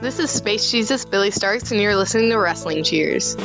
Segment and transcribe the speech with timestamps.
[0.00, 3.36] This is Space Jesus Billy Starks, and you're listening to Wrestling Cheers.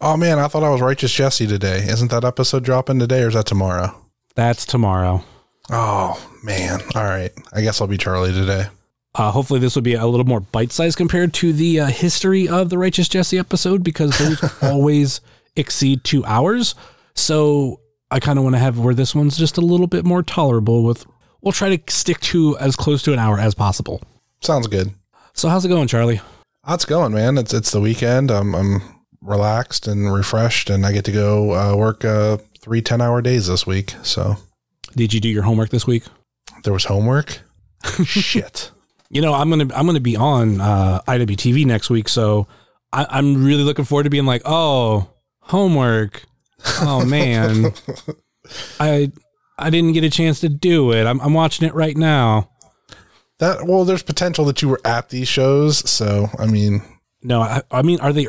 [0.03, 1.77] Oh man, I thought I was Righteous Jesse today.
[1.87, 3.95] Isn't that episode dropping today or is that tomorrow?
[4.33, 5.23] That's tomorrow.
[5.69, 6.81] Oh man.
[6.95, 7.31] All right.
[7.53, 8.65] I guess I'll be Charlie today.
[9.13, 12.47] Uh, hopefully, this will be a little more bite sized compared to the uh, history
[12.47, 15.21] of the Righteous Jesse episode because those always
[15.55, 16.73] exceed two hours.
[17.13, 17.79] So
[18.09, 20.83] I kind of want to have where this one's just a little bit more tolerable.
[20.83, 21.05] With
[21.41, 24.01] we'll try to stick to as close to an hour as possible.
[24.41, 24.95] Sounds good.
[25.33, 26.21] So how's it going, Charlie?
[26.63, 27.37] How's it going, man?
[27.37, 28.31] It's it's the weekend.
[28.31, 28.81] I'm I'm
[29.21, 33.47] relaxed and refreshed, and I get to go uh, work uh, three 10 hour days
[33.47, 33.93] this week.
[34.03, 34.37] So
[34.95, 36.03] Did you do your homework this week?
[36.63, 37.41] there was homework.
[38.05, 38.71] Shit.
[39.09, 42.47] You know, I'm gonna I'm gonna be on uh, IWTV next week, so
[42.93, 45.09] I, I'm really looking forward to being like, oh,
[45.39, 46.23] homework.
[46.81, 47.73] Oh man,
[48.79, 49.11] I
[49.57, 51.05] I didn't get a chance to do it.
[51.05, 52.51] I'm I'm watching it right now.
[53.39, 55.89] That well, there's potential that you were at these shows.
[55.89, 56.81] So I mean,
[57.23, 58.27] No, I, I mean, are they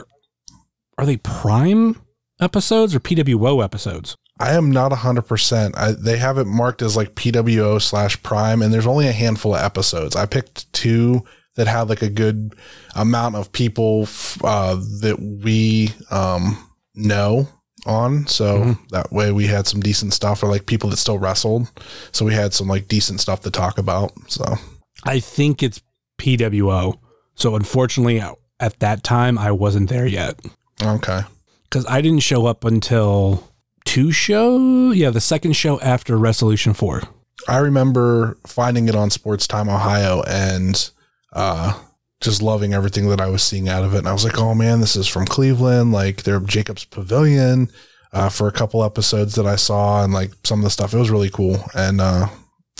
[0.98, 2.00] are they Prime
[2.40, 4.16] episodes or PWO episodes?
[4.38, 5.74] I am not hundred percent.
[5.98, 9.62] They have it marked as like PWO slash Prime, and there's only a handful of
[9.62, 10.16] episodes.
[10.16, 12.54] I picked two that had like a good
[12.96, 14.08] amount of people
[14.42, 16.56] uh, that we um,
[16.94, 17.46] know
[17.84, 18.26] on.
[18.26, 21.70] So that way we had some decent stuff for like people that still wrestled.
[22.12, 24.12] So we had some like decent stuff to talk about.
[24.28, 24.56] So
[25.04, 25.82] I think it's
[26.18, 26.98] PWO.
[27.34, 28.22] So unfortunately,
[28.60, 30.40] at that time, I wasn't there yet
[30.86, 31.20] okay,
[31.64, 33.48] because I didn't show up until
[33.84, 34.90] two show.
[34.92, 37.02] Yeah, the second show after Resolution Four.
[37.48, 40.90] I remember finding it on Sports Time Ohio and
[41.32, 41.78] uh,
[42.20, 43.98] just loving everything that I was seeing out of it.
[43.98, 45.92] And I was like, oh man, this is from Cleveland.
[45.92, 47.68] Like they're Jacob's Pavilion
[48.12, 50.94] uh, for a couple episodes that I saw and like some of the stuff.
[50.94, 51.58] It was really cool.
[51.74, 52.28] And uh,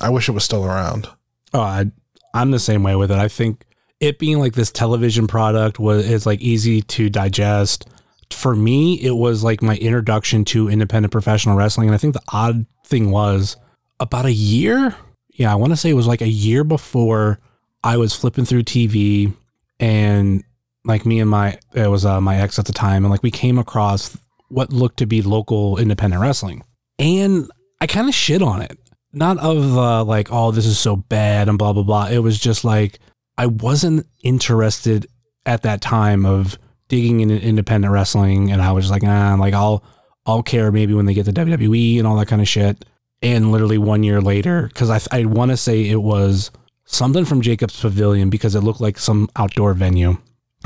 [0.01, 1.09] I wish it was still around.
[1.53, 1.87] Oh, I,
[2.35, 3.19] I'm the same way with it.
[3.19, 3.65] I think
[4.03, 7.89] it being like this television product was is like easy to digest.
[8.31, 11.89] For me, it was like my introduction to independent professional wrestling.
[11.89, 13.57] And I think the odd thing was
[14.01, 14.97] about a year.
[15.35, 17.39] Yeah, I want to say it was like a year before
[17.85, 19.33] I was flipping through TV
[19.79, 20.43] and
[20.85, 23.31] like me and my it was uh, my ex at the time and like we
[23.31, 26.65] came across what looked to be local independent wrestling.
[26.99, 27.49] And
[27.81, 28.77] I kind of shit on it
[29.13, 32.09] not of uh, like, oh, this is so bad and blah blah blah.
[32.09, 32.99] It was just like
[33.43, 35.09] I wasn't interested
[35.47, 36.57] at that time of
[36.87, 39.83] digging into independent wrestling, and I was like, ah, like I'll
[40.25, 42.85] I'll care maybe when they get to WWE and all that kind of shit.
[43.21, 46.53] And literally one year later, because I I want to say it was
[46.85, 50.19] something from Jacob's Pavilion because it looked like some outdoor venue,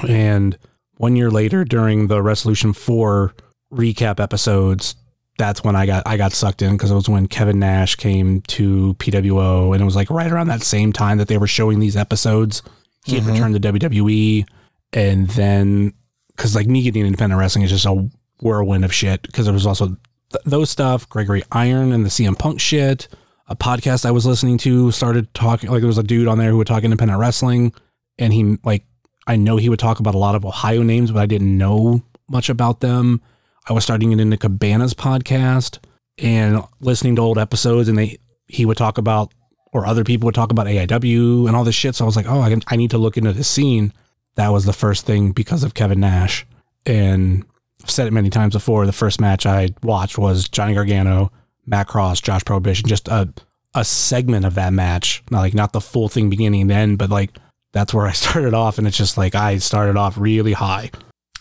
[0.06, 0.58] and
[0.98, 3.34] one year later during the Resolution Four
[3.72, 4.96] recap episodes,
[5.38, 8.40] that's when I got I got sucked in because it was when Kevin Nash came
[8.42, 11.78] to PWO, and it was like right around that same time that they were showing
[11.80, 12.62] these episodes.
[13.04, 13.32] He had Mhm.
[13.32, 14.44] returned to WWE,
[14.92, 15.92] and then
[16.34, 18.08] because like me getting independent wrestling is just a
[18.40, 19.22] whirlwind of shit.
[19.22, 23.08] Because there was also th- those stuff, Gregory Iron and the CM Punk shit.
[23.48, 26.50] A podcast I was listening to started talking like there was a dude on there
[26.50, 27.72] who would talk independent wrestling,
[28.18, 28.84] and he like
[29.28, 32.02] I know he would talk about a lot of Ohio names, but I didn't know
[32.28, 33.20] much about them.
[33.68, 35.78] I was starting it into Cabana's podcast
[36.18, 38.18] and listening to old episodes, and they
[38.48, 39.32] he would talk about
[39.72, 41.94] or other people would talk about AIW and all this shit.
[41.94, 43.92] So I was like, oh, I, can, I need to look into this scene.
[44.36, 46.46] That was the first thing because of Kevin Nash,
[46.84, 47.44] and
[47.82, 48.86] I've said it many times before.
[48.86, 51.32] The first match I watched was Johnny Gargano,
[51.66, 53.32] Matt Cross, Josh Prohibition, just a
[53.74, 57.10] a segment of that match, not like not the full thing beginning and end, but
[57.10, 57.36] like
[57.72, 60.90] that's where I started off, and it's just like I started off really high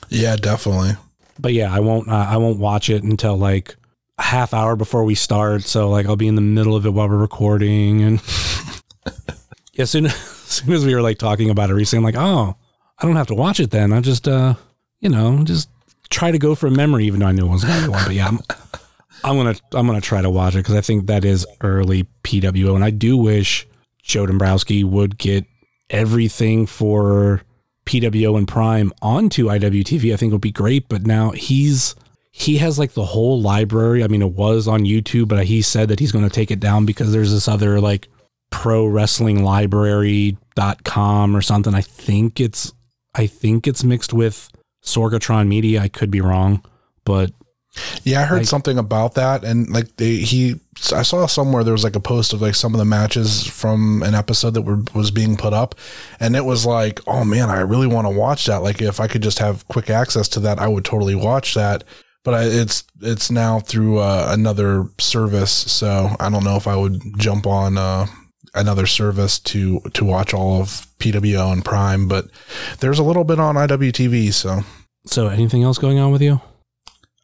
[0.09, 0.95] Yeah, definitely.
[1.39, 2.07] But yeah, I won't.
[2.09, 3.75] Uh, I won't watch it until like
[4.17, 5.63] a half hour before we start.
[5.63, 8.21] So like I'll be in the middle of it while we're recording, and
[9.73, 12.21] yeah, as soon as, soon as we were like talking about it recently, I'm like,
[12.21, 12.55] oh,
[12.99, 13.91] I don't have to watch it then.
[13.91, 14.55] I just, uh,
[14.99, 15.69] you know, just
[16.09, 18.03] try to go from memory, even though I knew it was gonna be one.
[18.05, 18.39] But yeah, I'm,
[19.23, 22.75] I'm gonna I'm gonna try to watch it because I think that is early PWO,
[22.75, 23.67] and I do wish
[24.01, 25.45] Joe Dombrowski would get
[25.89, 27.41] everything for
[27.85, 30.13] PWO and Prime onto IWTV.
[30.13, 31.95] I think would be great, but now he's
[32.31, 34.03] he has like the whole library.
[34.03, 36.59] I mean, it was on YouTube, but he said that he's going to take it
[36.59, 38.09] down because there's this other like
[38.49, 41.73] pro wrestling library.com or something.
[41.73, 42.73] I think it's
[43.13, 44.49] I think it's mixed with
[44.83, 45.81] Sorgatron Media.
[45.81, 46.63] I could be wrong,
[47.05, 47.31] but
[48.03, 50.59] Yeah, I heard Like- something about that, and like they, he,
[50.93, 54.03] I saw somewhere there was like a post of like some of the matches from
[54.03, 55.75] an episode that were was being put up,
[56.19, 58.57] and it was like, oh man, I really want to watch that.
[58.63, 61.83] Like if I could just have quick access to that, I would totally watch that.
[62.23, 66.75] But I, it's it's now through uh, another service, so I don't know if I
[66.75, 68.07] would jump on uh,
[68.55, 72.07] another service to to watch all of PWO and Prime.
[72.07, 72.27] But
[72.79, 74.61] there's a little bit on IWTV, so.
[75.05, 76.41] so anything else going on with you?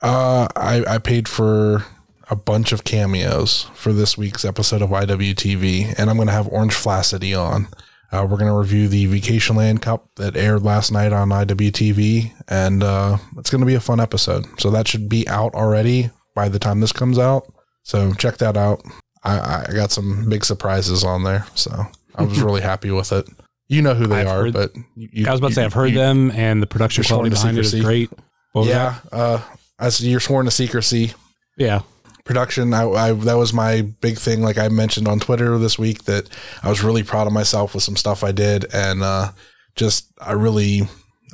[0.02, 1.86] Uh, I, I paid for
[2.30, 6.48] a bunch of cameos for this week's episode of IWTV, and I'm going to have
[6.48, 7.68] Orange Flaccidity on.
[8.12, 12.32] Uh, we're going to review the Vacation Land Cup that aired last night on IWTV,
[12.48, 14.46] and uh, it's going to be a fun episode.
[14.60, 17.52] So that should be out already by the time this comes out.
[17.84, 18.82] So check that out.
[19.24, 21.72] I, I got some big surprises on there, so
[22.16, 23.28] I was really happy with it.
[23.68, 25.64] You know who they I've are, heard- but you, you- I was about to say
[25.64, 28.10] I've heard you- them, and the production quality behind it is great.
[28.56, 29.44] Yeah, that?
[29.82, 31.14] As you're sworn to secrecy.
[31.58, 31.82] yeah.
[32.24, 36.04] production I, I that was my big thing like i mentioned on twitter this week
[36.06, 36.30] that
[36.64, 39.32] i was really proud of myself with some stuff i did and uh
[39.76, 40.84] just i really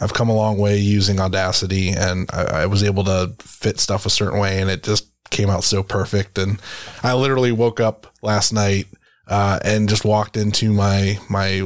[0.02, 4.06] i've come a long way using audacity and I, I was able to fit stuff
[4.06, 6.60] a certain way and it just came out so perfect and
[7.04, 8.88] i literally woke up last night
[9.28, 11.64] uh and just walked into my my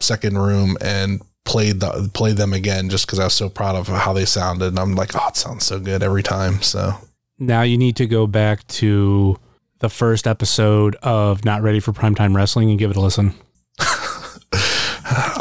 [0.00, 3.88] second room and played the played them again just because i was so proud of
[3.88, 6.94] how they sounded and i'm like oh it sounds so good every time so
[7.38, 9.38] Now you need to go back to
[9.80, 13.34] the first episode of Not Ready for Primetime Wrestling and give it a listen.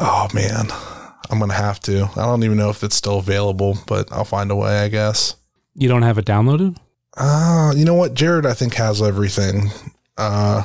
[0.03, 0.65] Oh man,
[1.29, 2.09] I'm gonna have to.
[2.15, 5.35] I don't even know if it's still available, but I'll find a way, I guess.
[5.75, 6.77] You don't have it downloaded?
[7.15, 8.13] Uh, you know what?
[8.13, 9.69] Jared, I think has everything.
[10.17, 10.63] Uh,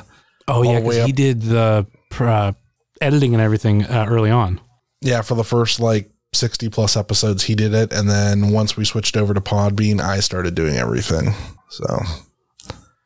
[0.48, 1.16] Oh yeah, because he up.
[1.16, 1.86] did the
[2.20, 2.52] uh,
[3.00, 4.60] editing and everything uh, early on.
[5.06, 8.84] Yeah, for the first like 60 plus episodes, he did it, and then once we
[8.84, 11.32] switched over to Podbean, I started doing everything.
[11.70, 11.98] So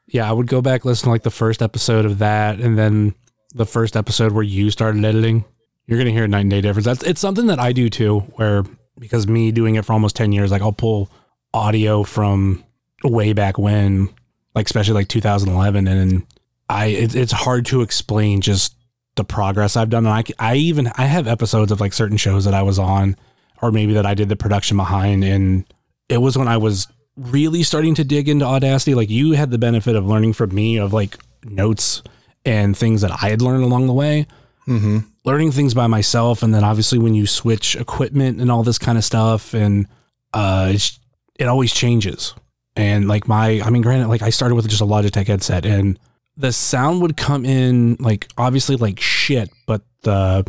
[0.08, 3.14] Yeah, I would go back listen to like the first episode of that, and then
[3.54, 5.44] the first episode where you started editing.
[5.86, 6.86] You're gonna hear a night and day difference.
[6.86, 8.64] That's it's something that I do too, where
[8.98, 11.10] because me doing it for almost ten years, like I'll pull
[11.52, 12.64] audio from
[13.02, 14.08] way back when,
[14.54, 16.26] like especially like 2011, and
[16.68, 18.76] I it, it's hard to explain just
[19.20, 20.06] the progress I've done.
[20.06, 23.16] And I even I have episodes of like certain shows that I was on,
[23.62, 25.64] or maybe that I did the production behind, and
[26.08, 28.94] it was when I was really starting to dig into Audacity.
[28.94, 32.02] Like you had the benefit of learning from me of like notes
[32.44, 34.26] and things that I had learned along the way
[34.70, 35.04] mhm.
[35.24, 38.96] learning things by myself and then obviously when you switch equipment and all this kind
[38.96, 39.86] of stuff and
[40.32, 40.98] uh it's,
[41.38, 42.34] it always changes
[42.76, 45.98] and like my i mean granted like i started with just a logitech headset and
[46.36, 50.44] the sound would come in like obviously like shit, but the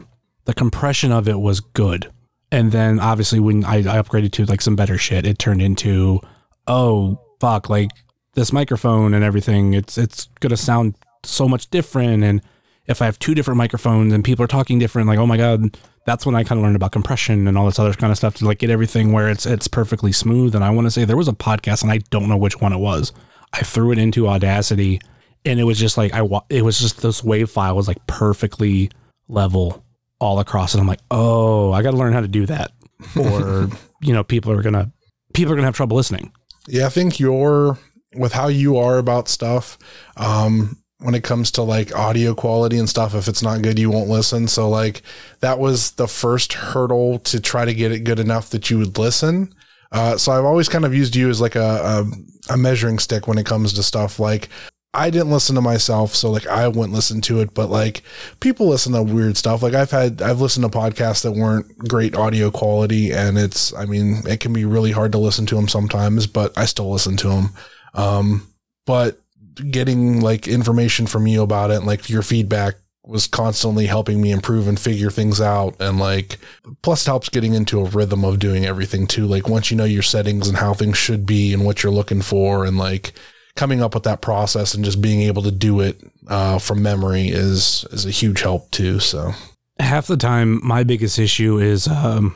[0.45, 2.11] the compression of it was good.
[2.51, 6.19] And then obviously when I, I upgraded to like some better shit, it turned into
[6.67, 7.91] oh fuck, like
[8.33, 12.23] this microphone and everything, it's it's gonna sound so much different.
[12.23, 12.41] And
[12.87, 15.77] if I have two different microphones and people are talking different, like oh my god,
[16.05, 18.35] that's when I kind of learned about compression and all this other kind of stuff
[18.35, 20.55] to like get everything where it's it's perfectly smooth.
[20.55, 22.73] And I want to say there was a podcast and I don't know which one
[22.73, 23.11] it was.
[23.53, 25.01] I threw it into Audacity
[25.45, 28.05] and it was just like I wa- it was just this wave file was like
[28.07, 28.91] perfectly
[29.27, 29.83] level
[30.19, 32.71] all across and I'm like, oh, I got to learn how to do that,
[33.19, 33.69] or
[34.01, 34.91] you know, people are gonna
[35.33, 36.31] people are gonna have trouble listening.
[36.67, 37.77] Yeah, I think you're
[38.15, 39.77] with how you are about stuff.
[40.17, 43.89] Um, when it comes to like audio quality and stuff, if it's not good, you
[43.89, 44.47] won't listen.
[44.47, 45.01] So like
[45.39, 48.97] that was the first hurdle to try to get it good enough that you would
[48.97, 49.53] listen.
[49.91, 52.05] Uh, so I've always kind of used you as like a,
[52.49, 54.19] a, a measuring stick when it comes to stuff.
[54.19, 54.49] Like
[54.93, 58.03] I didn't listen to myself, so like I wouldn't listen to it, but like
[58.41, 59.63] people listen to weird stuff.
[59.63, 63.85] Like I've had I've listened to podcasts that weren't great audio quality, and it's I
[63.85, 67.15] mean it can be really hard to listen to them sometimes, but I still listen
[67.17, 67.49] to them.
[67.93, 68.47] Um,
[68.85, 69.21] but
[69.69, 74.31] getting like information from you about it, and like your feedback was constantly helping me
[74.31, 76.37] improve and figure things out, and like
[76.81, 79.25] plus it helps getting into a rhythm of doing everything too.
[79.25, 82.21] Like once you know your settings and how things should be and what you're looking
[82.21, 83.13] for, and like
[83.55, 87.27] coming up with that process and just being able to do it uh, from memory
[87.27, 88.99] is is a huge help too.
[88.99, 89.33] So
[89.79, 92.35] half the time, my biggest issue is um,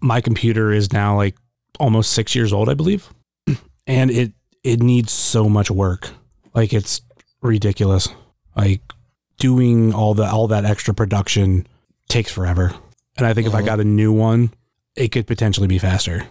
[0.00, 1.36] my computer is now like
[1.78, 3.08] almost six years old, I believe,
[3.86, 6.10] and it it needs so much work.
[6.54, 7.00] Like it's
[7.42, 8.08] ridiculous.
[8.56, 8.82] Like
[9.38, 11.66] doing all the all that extra production
[12.08, 12.74] takes forever.
[13.16, 14.52] And I think if I got a new one,
[14.96, 16.26] it could potentially be faster.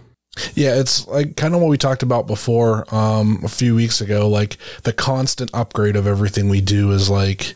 [0.54, 4.28] Yeah, it's like kind of what we talked about before um, a few weeks ago.
[4.28, 7.54] Like the constant upgrade of everything we do is like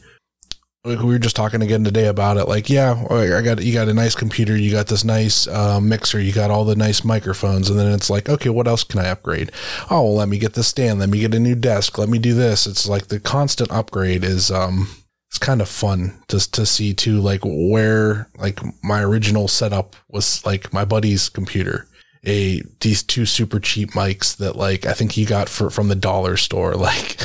[0.85, 2.47] we were just talking again today about it.
[2.47, 6.21] Like, yeah, I got you got a nice computer, you got this nice uh, mixer,
[6.21, 9.09] you got all the nice microphones, and then it's like, okay, what else can I
[9.09, 9.51] upgrade?
[9.91, 12.19] Oh, well, let me get this stand, let me get a new desk, let me
[12.19, 12.67] do this.
[12.67, 14.89] It's like the constant upgrade is um,
[15.31, 20.45] it's kind of fun just to see too, like where like my original setup was
[20.45, 21.89] like my buddy's computer
[22.27, 25.95] a these two super cheap mics that like I think he got for from the
[25.95, 27.19] dollar store, like,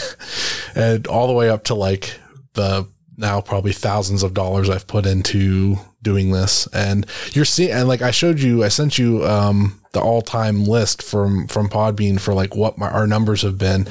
[0.76, 2.20] and all the way up to like
[2.54, 2.88] the
[3.18, 6.68] now probably thousands of dollars I've put into doing this.
[6.74, 10.64] And you're seeing, and like I showed you, I sent you um, the all time
[10.64, 13.88] list from from Podbean for like what my, our numbers have been,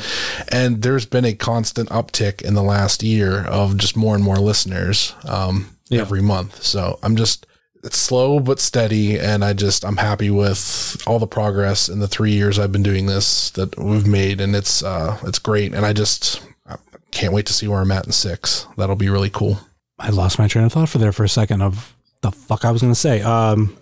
[0.51, 4.37] and there's been a constant uptick in the last year of just more and more
[4.39, 6.01] listeners um, Yeah.
[6.01, 6.63] every month.
[6.63, 7.47] So I'm just
[7.89, 12.09] it's slow but steady and i just i'm happy with all the progress in the
[12.09, 15.85] three years i've been doing this that we've made and it's uh it's great and
[15.85, 16.77] i just I
[17.11, 19.59] can't wait to see where i'm at in six that'll be really cool
[19.99, 22.71] I lost my train of thought for there for a second of the fuck I
[22.71, 23.21] was to say.
[23.23, 23.77] Um,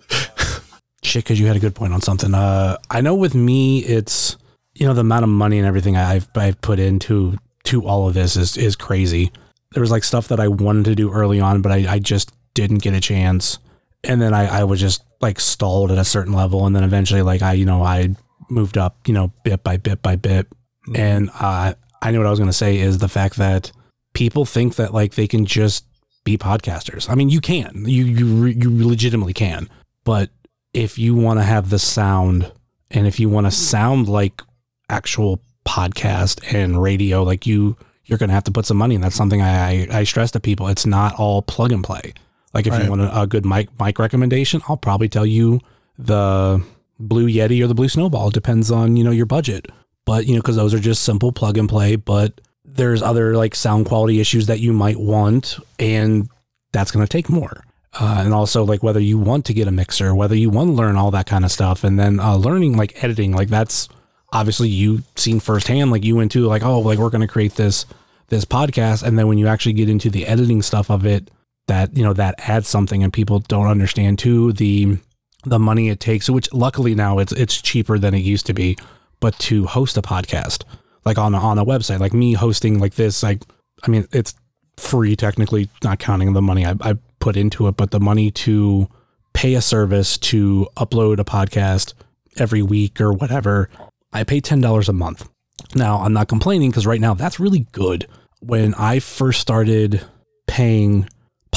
[1.03, 2.33] shit, because you had a good point on something.
[2.33, 4.35] Uh, I know with me, it's
[4.73, 8.13] you know the amount of money and everything I've I've put into to all of
[8.13, 9.31] this is is crazy.
[9.73, 12.31] There was like stuff that I wanted to do early on, but I, I just
[12.53, 13.59] didn't get a chance,
[14.03, 17.21] and then I I was just like stalled at a certain level, and then eventually
[17.21, 18.15] like I you know I
[18.49, 20.47] moved up you know bit by bit by bit,
[20.95, 23.71] and uh, I know what I was going to say is the fact that
[24.13, 25.85] people think that like they can just
[26.23, 27.09] be podcasters.
[27.09, 29.69] I mean, you can, you you re- you legitimately can,
[30.03, 30.29] but
[30.73, 32.51] if you want to have the sound
[32.91, 34.41] and if you want to sound like
[34.89, 37.75] actual podcast and radio, like you,
[38.05, 38.95] you're going to have to put some money.
[38.95, 40.67] And that's something I, I, I stress to people.
[40.67, 42.13] It's not all plug and play.
[42.53, 42.83] Like if Right.
[42.83, 45.59] you want a, a good mic mic recommendation, I'll probably tell you
[45.97, 46.63] the
[46.99, 48.29] Blue Yeti or the Blue Snowball.
[48.29, 49.67] It depends on you know your budget.
[50.05, 51.95] But you know because those are just simple plug and play.
[51.97, 56.29] But there's other like sound quality issues that you might want, and
[56.71, 57.63] that's going to take more.
[57.99, 60.73] Uh, and also like whether you want to get a mixer, whether you want to
[60.73, 63.89] learn all that kind of stuff, and then uh, learning like editing, like that's
[64.31, 65.89] obviously you seen firsthand.
[65.91, 67.85] Like you went to like oh like we're going to create this
[68.29, 71.31] this podcast, and then when you actually get into the editing stuff of it,
[71.67, 74.97] that you know that adds something, and people don't understand too the
[75.43, 76.29] the money it takes.
[76.29, 78.77] Which luckily now it's it's cheaper than it used to be,
[79.19, 80.63] but to host a podcast
[81.07, 83.41] like on a, on a website, like me hosting like this, like
[83.83, 84.35] I mean it's
[84.75, 88.89] free technically, not counting the money I, I put into it, but the money to
[89.33, 91.93] pay a service to upload a podcast
[92.37, 93.69] every week or whatever,
[94.11, 95.29] I pay ten dollars a month.
[95.75, 98.05] Now I'm not complaining because right now that's really good.
[98.41, 100.05] When I first started
[100.45, 101.07] paying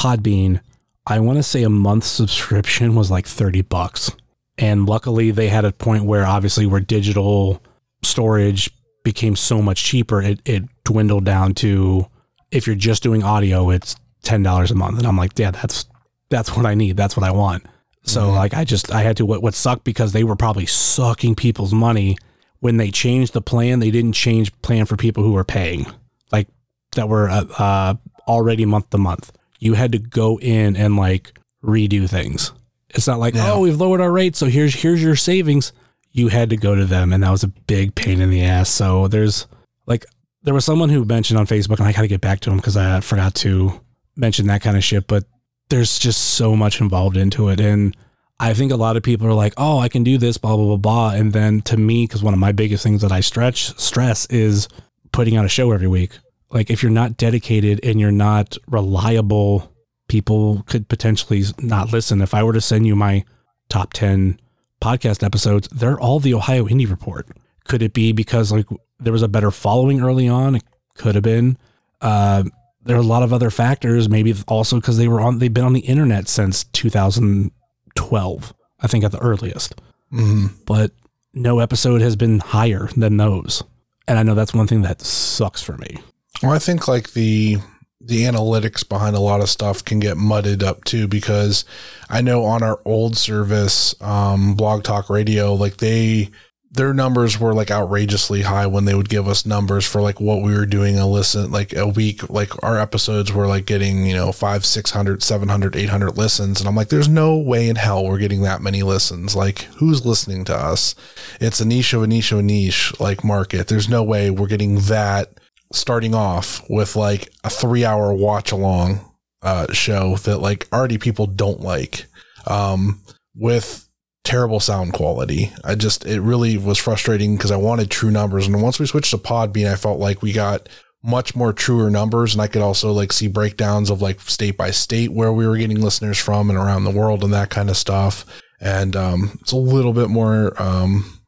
[0.00, 0.60] Podbean,
[1.06, 4.10] I want to say a month subscription was like 30 bucks.
[4.56, 7.62] And luckily they had a point where obviously where digital
[8.02, 8.70] storage
[9.04, 12.06] became so much cheaper, it, it dwindled down to
[12.50, 15.86] if you're just doing audio, it's ten dollars a month, and I'm like, yeah, that's
[16.30, 16.96] that's what I need.
[16.96, 17.64] That's what I want.
[18.02, 21.34] So like, I just I had to what what sucked because they were probably sucking
[21.34, 22.16] people's money
[22.60, 23.80] when they changed the plan.
[23.80, 25.86] They didn't change plan for people who were paying,
[26.32, 26.48] like
[26.96, 27.94] that were uh, uh,
[28.26, 29.32] already month to month.
[29.60, 32.52] You had to go in and like redo things.
[32.88, 33.52] It's not like Yeah.
[33.52, 35.72] oh we've lowered our rates, so here's here's your savings.
[36.10, 38.68] You had to go to them, and that was a big pain in the ass.
[38.68, 39.46] So there's
[39.86, 40.04] like
[40.42, 42.56] there was someone who mentioned on Facebook, and I got to get back to him
[42.56, 43.80] because I forgot to
[44.16, 45.06] mention that kind of shit.
[45.06, 45.24] But
[45.68, 47.96] there's just so much involved into it, and
[48.40, 50.64] I think a lot of people are like, "Oh, I can do this," blah blah
[50.64, 51.10] blah blah.
[51.10, 54.66] And then to me, because one of my biggest things that I stretch stress is
[55.12, 56.18] putting out a show every week.
[56.50, 59.72] Like if you're not dedicated and you're not reliable,
[60.08, 62.20] people could potentially not listen.
[62.20, 63.24] If I were to send you my
[63.68, 64.40] top ten
[64.82, 67.28] podcast episodes, they're all the Ohio Indie Report.
[67.64, 68.66] Could it be because like
[68.98, 70.56] there was a better following early on?
[70.56, 70.64] It
[70.96, 71.56] could have been.
[72.00, 72.44] Uh,
[72.82, 74.08] there are a lot of other factors.
[74.08, 75.38] Maybe also because they were on.
[75.38, 79.80] They've been on the internet since 2012, I think at the earliest.
[80.10, 80.92] hmm But
[81.32, 83.62] no episode has been higher than those,
[84.08, 85.98] and I know that's one thing that sucks for me.
[86.42, 87.58] Well, I think like the
[88.00, 91.66] the analytics behind a lot of stuff can get mudded up too because
[92.08, 96.30] I know on our old service, um, Blog Talk Radio, like they
[96.72, 100.40] their numbers were like outrageously high when they would give us numbers for like what
[100.40, 102.30] we were doing a listen like a week.
[102.30, 106.76] Like our episodes were like getting you know five 600 700 800 listens and i'm
[106.76, 109.36] like there's no way in hell we're getting that many listens.
[109.36, 110.94] Like who's listening to us?
[111.38, 113.66] It's a niche of a niche of a niche like market.
[113.66, 115.39] There's no way we're getting that
[115.72, 119.00] starting off with like a three hour watch along
[119.42, 122.06] uh, show that like already people don't like
[122.46, 123.00] um,
[123.34, 123.88] with
[124.24, 125.52] terrible sound quality.
[125.64, 128.46] I just, it really was frustrating because I wanted true numbers.
[128.46, 130.68] And once we switched to Podbean, I felt like we got
[131.02, 132.34] much more truer numbers.
[132.34, 135.56] And I could also like see breakdowns of like state by state where we were
[135.56, 138.26] getting listeners from and around the world and that kind of stuff.
[138.60, 141.19] And um, it's a little bit more um,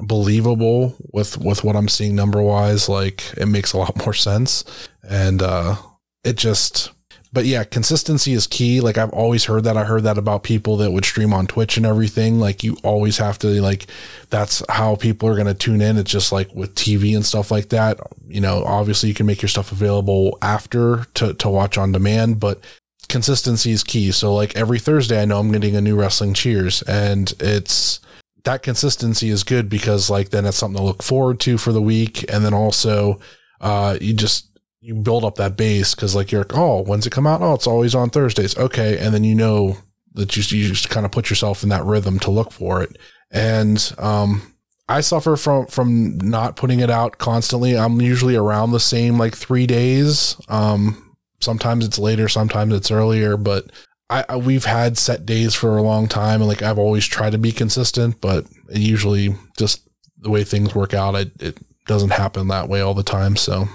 [0.00, 2.88] believable with with what I'm seeing number wise.
[2.88, 4.64] Like it makes a lot more sense,
[5.08, 5.76] and uh,
[6.24, 6.90] it just.
[7.30, 8.80] But yeah, consistency is key.
[8.80, 9.76] Like I've always heard that.
[9.76, 12.40] I heard that about people that would stream on Twitch and everything.
[12.40, 13.86] Like you always have to like
[14.30, 15.98] that's how people are going to tune in.
[15.98, 18.00] It's just like with TV and stuff like that.
[18.26, 22.40] You know, obviously you can make your stuff available after to to watch on demand,
[22.40, 22.62] but
[23.10, 24.10] consistency is key.
[24.10, 28.00] So like every Thursday I know I'm getting a new wrestling cheers and it's
[28.48, 31.82] that consistency is good because like then it's something to look forward to for the
[31.82, 32.24] week.
[32.32, 33.20] And then also
[33.60, 37.10] uh you just you build up that base because like you're like oh when's it
[37.10, 37.42] come out?
[37.42, 38.56] Oh it's always on thursdays.
[38.56, 38.96] Okay.
[38.96, 39.76] And then you know
[40.14, 42.96] that you, you just kind of put yourself in that rhythm to look for it.
[43.30, 44.54] And um
[44.88, 47.76] i suffer from from not putting it out constantly.
[47.76, 50.40] I'm usually around the same like three days.
[50.48, 53.70] Um sometimes it's later sometimes it's earlier but
[54.10, 57.32] I, I we've had set days for a long time, and like I've always tried
[57.32, 59.88] to be consistent, but it usually just
[60.20, 63.36] the way things work out, it, it doesn't happen that way all the time.
[63.36, 63.68] So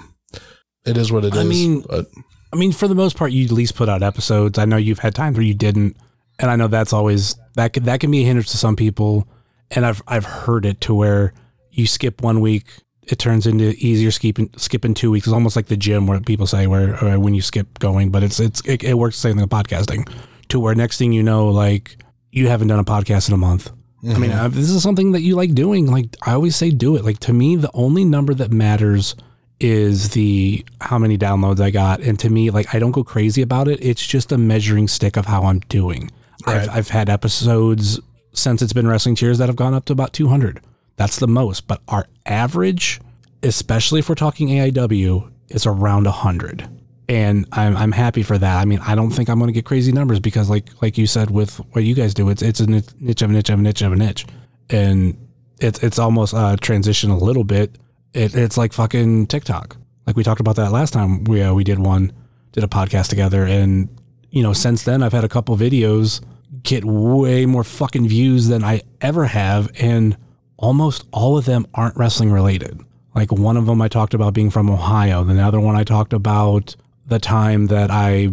[0.84, 1.40] it is what it is.
[1.40, 2.06] I mean, but
[2.52, 4.58] I mean, for the most part, you at least put out episodes.
[4.58, 5.96] I know you've had times where you didn't,
[6.38, 9.28] and I know that's always that could that can be a hindrance to some people.
[9.70, 11.32] And I've I've heard it to where
[11.70, 12.66] you skip one week,
[13.08, 15.26] it turns into easier skipping skipping two weeks.
[15.26, 18.22] It's almost like the gym where people say where, where when you skip going, but
[18.22, 20.10] it's it's it, it works the same thing with podcasting.
[20.48, 21.96] To where next thing you know, like
[22.30, 23.70] you haven't done a podcast in a month.
[24.06, 25.90] I mean, uh, this is something that you like doing.
[25.90, 27.04] Like I always say, do it.
[27.04, 29.14] Like to me, the only number that matters
[29.60, 32.00] is the how many downloads I got.
[32.00, 33.82] And to me, like I don't go crazy about it.
[33.82, 36.10] It's just a measuring stick of how I'm doing.
[36.46, 36.62] Right.
[36.62, 37.98] I've, I've had episodes
[38.32, 40.60] since it's been Wrestling Cheers that have gone up to about 200.
[40.96, 41.66] That's the most.
[41.66, 43.00] But our average,
[43.42, 46.68] especially if we're talking AIW, is around 100.
[47.08, 48.56] And I'm, I'm happy for that.
[48.56, 51.06] I mean, I don't think I'm going to get crazy numbers because, like like you
[51.06, 53.62] said, with what you guys do, it's it's a niche of a niche of a
[53.62, 54.24] niche of a niche,
[54.70, 55.14] and
[55.60, 57.76] it's it's almost uh, transition a little bit.
[58.14, 59.76] It, it's like fucking TikTok.
[60.06, 62.10] Like we talked about that last time we uh, we did one,
[62.52, 63.88] did a podcast together, and
[64.30, 66.24] you know since then I've had a couple videos
[66.62, 70.16] get way more fucking views than I ever have, and
[70.64, 72.80] almost all of them aren't wrestling related.
[73.14, 75.84] Like one of them I talked about being from Ohio, then the other one I
[75.84, 76.74] talked about
[77.06, 78.30] the time that I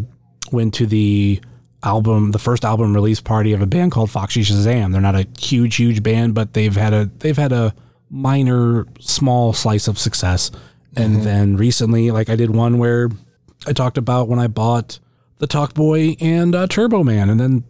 [0.51, 1.41] went to the
[1.83, 4.93] album, the first album release party of a band called Foxy Shazam.
[4.93, 7.75] They're not a huge, huge band, but they've had a they've had a
[8.09, 10.51] minor, small slice of success.
[10.95, 13.09] And then recently, like I did one where
[13.67, 14.99] I talked about when I bought
[15.39, 17.63] the Talk Boy and uh, Turbo Man, and then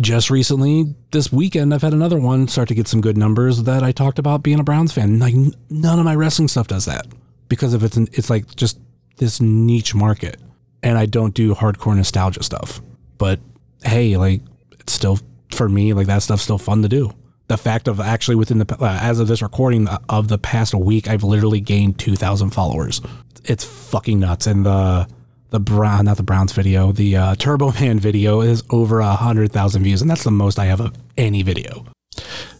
[0.00, 3.82] just recently this weekend I've had another one start to get some good numbers that
[3.82, 5.18] I talked about being a Browns fan.
[5.18, 5.34] Like
[5.68, 7.06] none of my wrestling stuff does that
[7.48, 8.78] because if it's an, it's like just
[9.18, 10.40] this niche market
[10.82, 12.80] and I don't do hardcore nostalgia stuff.
[13.18, 13.40] But
[13.84, 14.40] hey, like
[14.80, 15.18] it's still
[15.52, 17.12] for me like that stuff's still fun to do.
[17.48, 21.08] The fact of actually within the uh, as of this recording of the past week,
[21.08, 23.02] I've literally gained two thousand followers.
[23.44, 25.06] It's fucking nuts, and the
[25.52, 29.52] the brown not the Browns video, the uh, Turbo Man video is over a hundred
[29.52, 31.86] thousand views, and that's the most I have of any video.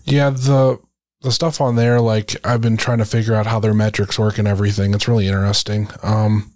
[0.05, 0.79] Yeah, the
[1.23, 4.39] the stuff on there, like I've been trying to figure out how their metrics work
[4.39, 4.95] and everything.
[4.95, 5.89] It's really interesting.
[6.03, 6.53] Um,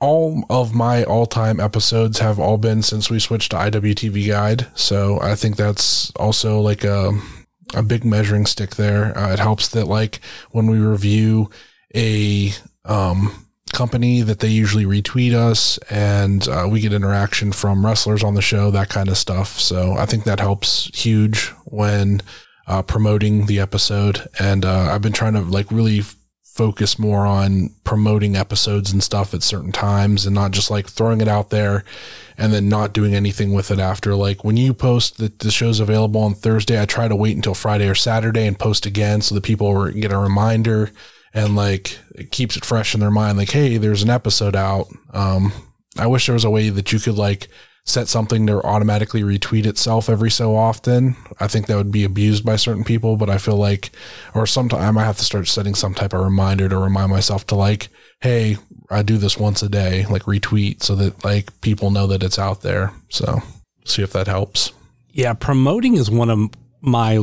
[0.00, 5.20] all of my all-time episodes have all been since we switched to IWTV Guide, so
[5.20, 7.12] I think that's also like a
[7.74, 9.16] a big measuring stick there.
[9.18, 10.20] Uh, it helps that like
[10.52, 11.50] when we review
[11.96, 12.52] a
[12.84, 13.43] um,
[13.74, 18.42] company that they usually retweet us and uh, we get interaction from wrestlers on the
[18.42, 19.60] show, that kind of stuff.
[19.60, 22.22] So I think that helps huge when
[22.66, 24.26] uh, promoting the episode.
[24.38, 26.02] And uh, I've been trying to like really
[26.54, 31.20] focus more on promoting episodes and stuff at certain times and not just like throwing
[31.20, 31.82] it out there
[32.38, 34.14] and then not doing anything with it after.
[34.14, 37.54] Like when you post that the show's available on Thursday, I try to wait until
[37.54, 40.92] Friday or Saturday and post again so that people get a reminder
[41.34, 43.36] and like it keeps it fresh in their mind.
[43.36, 44.88] Like, hey, there's an episode out.
[45.12, 45.52] Um,
[45.98, 47.48] I wish there was a way that you could like
[47.86, 51.16] set something to automatically retweet itself every so often.
[51.38, 53.90] I think that would be abused by certain people, but I feel like,
[54.34, 57.56] or sometime I have to start setting some type of reminder to remind myself to
[57.56, 57.88] like,
[58.20, 58.56] hey,
[58.90, 62.38] I do this once a day, like retweet so that like people know that it's
[62.38, 62.92] out there.
[63.10, 63.42] So
[63.84, 64.72] see if that helps.
[65.12, 67.22] Yeah, promoting is one of my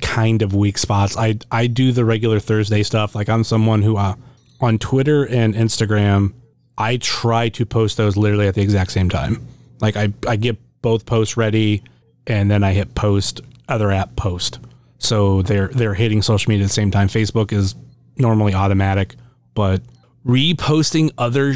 [0.00, 1.16] kind of weak spots.
[1.16, 3.14] I I do the regular Thursday stuff.
[3.14, 4.14] Like I'm someone who uh,
[4.60, 6.32] on Twitter and Instagram,
[6.78, 9.46] I try to post those literally at the exact same time.
[9.80, 11.82] Like I, I get both posts ready
[12.26, 14.60] and then I hit post other app post.
[14.98, 17.08] So they're they're hitting social media at the same time.
[17.08, 17.74] Facebook is
[18.16, 19.14] normally automatic,
[19.54, 19.82] but
[20.26, 21.54] reposting other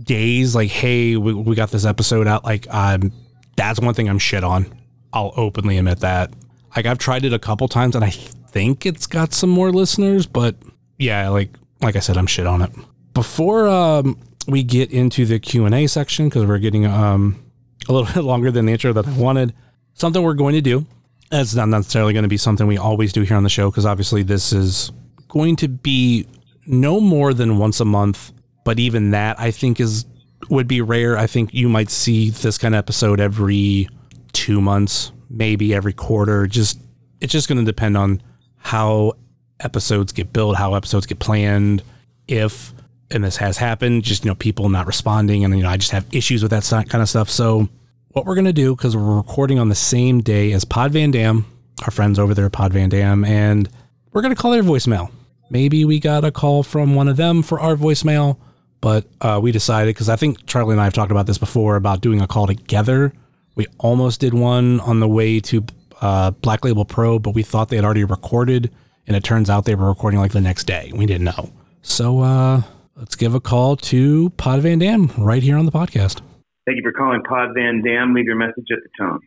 [0.00, 3.12] days like hey we, we got this episode out like um
[3.56, 4.66] that's one thing i'm shit on
[5.12, 6.32] i'll openly admit that
[6.76, 10.26] like i've tried it a couple times and i think it's got some more listeners
[10.26, 10.54] but
[10.98, 12.70] yeah like like i said i'm shit on it
[13.14, 17.42] before um we get into the q&a section because we're getting um
[17.88, 19.54] a little bit longer than the intro that I wanted.
[19.94, 20.86] Something we're going to do.
[21.30, 23.86] It's not necessarily going to be something we always do here on the show because
[23.86, 24.92] obviously this is
[25.28, 26.26] going to be
[26.66, 28.32] no more than once a month.
[28.64, 30.04] But even that, I think, is
[30.50, 31.16] would be rare.
[31.16, 33.88] I think you might see this kind of episode every
[34.32, 36.46] two months, maybe every quarter.
[36.46, 36.78] Just
[37.20, 38.22] it's just going to depend on
[38.58, 39.14] how
[39.60, 41.82] episodes get built, how episodes get planned,
[42.28, 42.72] if
[43.10, 45.92] and this has happened, just you know, people not responding, and you know, I just
[45.92, 47.30] have issues with that kind of stuff.
[47.30, 47.68] So,
[48.08, 51.44] what we're gonna do because we're recording on the same day as Pod Van Dam,
[51.84, 53.68] our friends over there Pod Van Dam, and
[54.12, 55.10] we're gonna call their voicemail.
[55.50, 58.38] Maybe we got a call from one of them for our voicemail,
[58.80, 61.76] but uh, we decided because I think Charlie and I have talked about this before
[61.76, 63.12] about doing a call together.
[63.54, 65.64] We almost did one on the way to
[66.00, 68.72] uh, Black Label Pro, but we thought they had already recorded,
[69.06, 70.90] and it turns out they were recording like the next day.
[70.94, 71.52] We didn't know.
[71.82, 72.62] So uh,
[72.96, 76.20] let's give a call to Pod Van Dam right here on the podcast.
[76.66, 78.14] Thank you for calling Pod Van Dam.
[78.14, 79.20] Leave your message at the tone.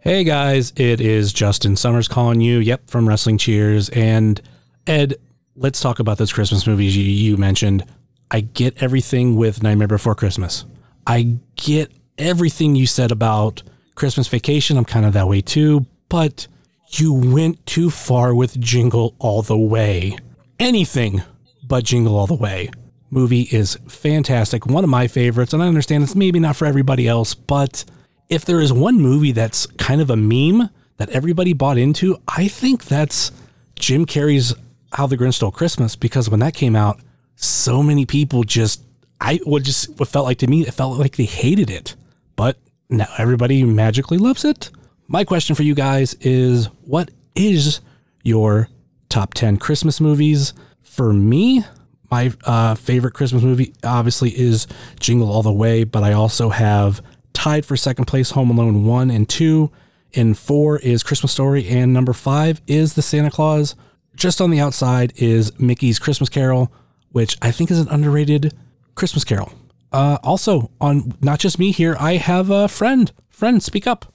[0.00, 2.58] Hey guys, it is Justin Summers calling you.
[2.58, 3.88] Yep, from Wrestling Cheers.
[3.90, 4.40] And
[4.86, 5.16] Ed,
[5.56, 7.84] let's talk about those Christmas movies you, you mentioned.
[8.30, 10.64] I get everything with Nightmare Before Christmas.
[11.06, 13.62] I get everything you said about
[13.94, 14.76] Christmas Vacation.
[14.76, 15.86] I'm kind of that way too.
[16.08, 16.46] But
[16.90, 20.16] you went too far with Jingle All the Way.
[20.58, 21.22] Anything
[21.66, 22.70] but Jingle All the Way.
[23.10, 27.08] Movie is fantastic, one of my favorites, and I understand it's maybe not for everybody
[27.08, 27.84] else, but
[28.28, 32.48] if there is one movie that's kind of a meme that everybody bought into, I
[32.48, 33.32] think that's
[33.78, 34.54] Jim Carrey's
[34.92, 37.00] How the Grinch Stole Christmas because when that came out,
[37.36, 38.82] so many people just
[39.20, 41.94] I would just what felt like to me, it felt like they hated it.
[42.38, 42.56] But
[42.88, 44.70] now everybody magically loves it.
[45.08, 47.82] My question for you guys is what is
[48.22, 48.70] your
[49.10, 50.54] top 10 Christmas movies?
[50.98, 51.64] for me,
[52.10, 54.66] my uh, favorite Christmas movie obviously is
[54.98, 57.00] Jingle All the Way, but I also have
[57.32, 59.70] tied for second place Home Alone 1 and 2.
[60.16, 61.68] And 4 is Christmas Story.
[61.68, 63.76] And number 5 is The Santa Claus.
[64.16, 66.72] Just on the outside is Mickey's Christmas Carol,
[67.12, 68.52] which I think is an underrated
[68.96, 69.52] Christmas Carol.
[69.92, 73.12] Uh, also, on not just me here, I have a friend.
[73.28, 74.12] Friend, speak up.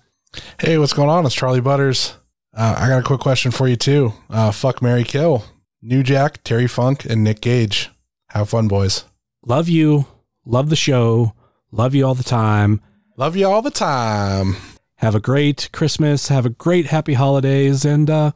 [0.59, 1.25] Hey, what's going on?
[1.25, 2.17] It's Charlie Butters.
[2.55, 4.13] Uh, I got a quick question for you, too.
[4.29, 5.45] Uh, fuck Mary Kill.
[5.81, 7.89] New Jack, Terry Funk, and Nick Gage.
[8.29, 9.05] Have fun, boys.
[9.45, 10.05] Love you.
[10.45, 11.33] Love the show.
[11.71, 12.81] Love you all the time.
[13.17, 14.55] Love you all the time.
[14.95, 16.29] Have a great Christmas.
[16.29, 17.85] Have a great happy holidays.
[17.85, 18.31] And uh,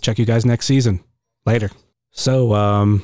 [0.00, 1.02] check you guys next season.
[1.44, 1.70] Later.
[2.10, 3.02] So, um,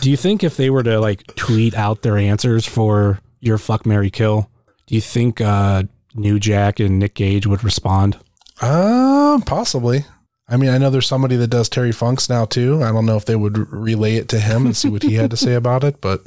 [0.00, 3.86] Do you think if they were to like tweet out their answers for your fuck
[3.86, 4.50] Mary kill,
[4.86, 8.18] do you think uh New Jack and Nick Gage would respond?
[8.60, 10.04] Uh, possibly.
[10.48, 12.82] I mean, I know there's somebody that does Terry Funks now too.
[12.82, 15.30] I don't know if they would relay it to him and see what he had
[15.30, 16.20] to say about it, but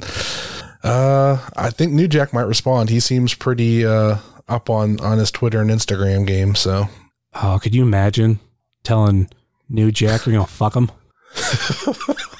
[0.82, 2.90] uh, I think New Jack might respond.
[2.90, 4.16] He seems pretty uh,
[4.48, 6.54] up on on his Twitter and Instagram game.
[6.56, 6.88] So,
[7.34, 8.40] Oh, could you imagine
[8.82, 9.28] telling
[9.68, 10.90] New Jack you're gonna fuck him?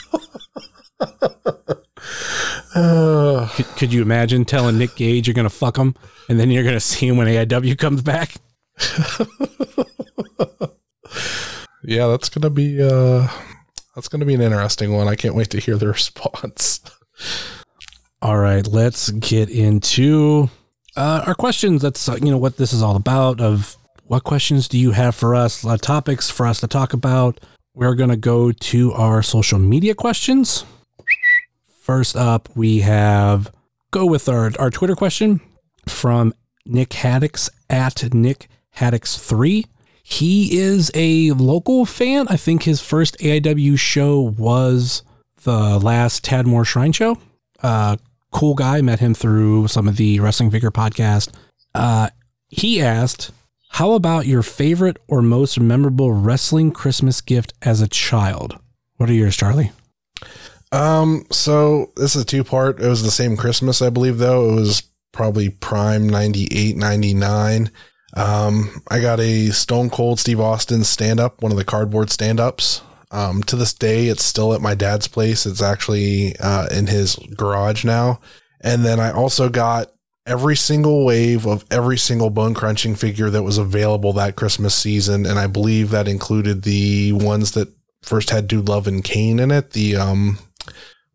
[2.75, 5.95] uh, Could, could you imagine telling Nick Gage you're gonna fuck him,
[6.29, 8.35] and then you're gonna see him when AIW comes back?
[11.83, 13.27] yeah, that's gonna be uh,
[13.95, 15.09] that's gonna be an interesting one.
[15.09, 16.81] I can't wait to hear the response.
[18.21, 20.51] All right, let's get into
[20.97, 21.83] uh, our questions.
[21.83, 23.41] That's uh, you know what this is all about.
[23.41, 25.65] Of what questions do you have for us?
[25.65, 27.41] Uh, topics for us to talk about.
[27.75, 30.65] We're gonna go to our social media questions.
[31.87, 33.53] First up, we have
[33.93, 35.41] go with our our Twitter question
[35.87, 39.67] from Nick Haddix at Nick Haddix three.
[40.03, 42.27] He is a local fan.
[42.27, 45.05] I think his first AIW show was
[45.45, 47.19] the last Tadmor Shrine show.
[47.63, 47.99] Uh,
[48.33, 48.81] cool guy.
[48.81, 51.33] Met him through some of the Wrestling Figure podcast.
[51.73, 52.09] Uh,
[52.49, 53.31] he asked,
[53.69, 58.59] "How about your favorite or most memorable wrestling Christmas gift as a child?"
[58.97, 59.71] What are yours, Charlie?
[60.73, 62.81] Um, so this is a two part.
[62.81, 64.51] It was the same Christmas, I believe, though.
[64.51, 67.71] It was probably prime 98, 99.
[68.17, 72.41] Um, I got a Stone Cold Steve Austin stand up, one of the cardboard stand
[72.41, 72.83] ups.
[73.11, 75.47] Um, to this day, it's still at my dad's place.
[75.47, 78.21] It's actually uh, in his garage now.
[78.61, 79.93] And then I also got
[80.27, 85.25] every single wave of every single bone crunching figure that was available that Christmas season.
[85.25, 89.51] And I believe that included the ones that first had Dude Love and Kane in
[89.51, 89.71] it.
[89.71, 90.39] The, um,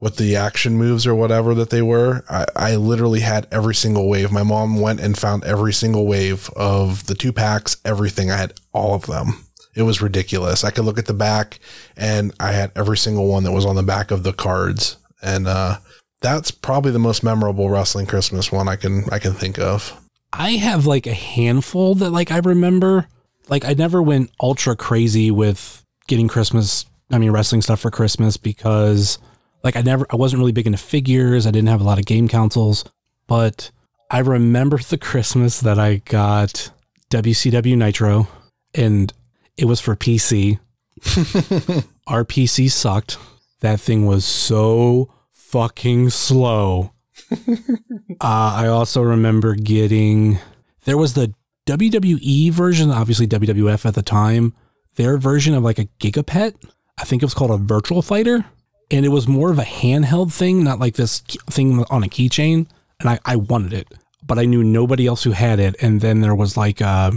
[0.02, 2.24] with the action moves or whatever that they were.
[2.30, 4.32] I, I literally had every single wave.
[4.32, 8.32] My mom went and found every single wave of the two packs, everything.
[8.32, 9.46] I had all of them.
[9.76, 10.64] It was ridiculous.
[10.64, 11.60] I could look at the back
[11.96, 14.98] and I had every single one that was on the back of the cards.
[15.22, 15.78] And uh,
[16.20, 19.98] that's probably the most memorable wrestling Christmas one I can I can think of.
[20.34, 23.08] I have like a handful that like I remember.
[23.48, 26.86] Like I never went ultra crazy with getting Christmas.
[27.12, 29.20] I mean wrestling stuff for Christmas because
[29.64, 31.46] like I never I wasn't really big into figures.
[31.46, 32.84] I didn't have a lot of game consoles,
[33.28, 33.72] but
[34.10, 36.72] I remember the Christmas that I got
[37.10, 38.28] WCW Nitro
[38.74, 39.14] and
[39.58, 40.60] it was for PC.
[42.08, 43.18] Our PC sucked.
[43.62, 46.94] That thing was so fucking slow.
[47.32, 50.40] uh, I also remember getting
[50.86, 51.34] there was the
[51.68, 54.54] WWE version, obviously WWF at the time.
[54.96, 56.56] Their version of like a Gigapet.
[56.98, 58.46] I think it was called a Virtual Fighter,
[58.92, 62.68] and it was more of a handheld thing, not like this thing on a keychain.
[63.00, 63.88] And I, I wanted it,
[64.26, 65.76] but I knew nobody else who had it.
[65.82, 67.14] And then there was like a,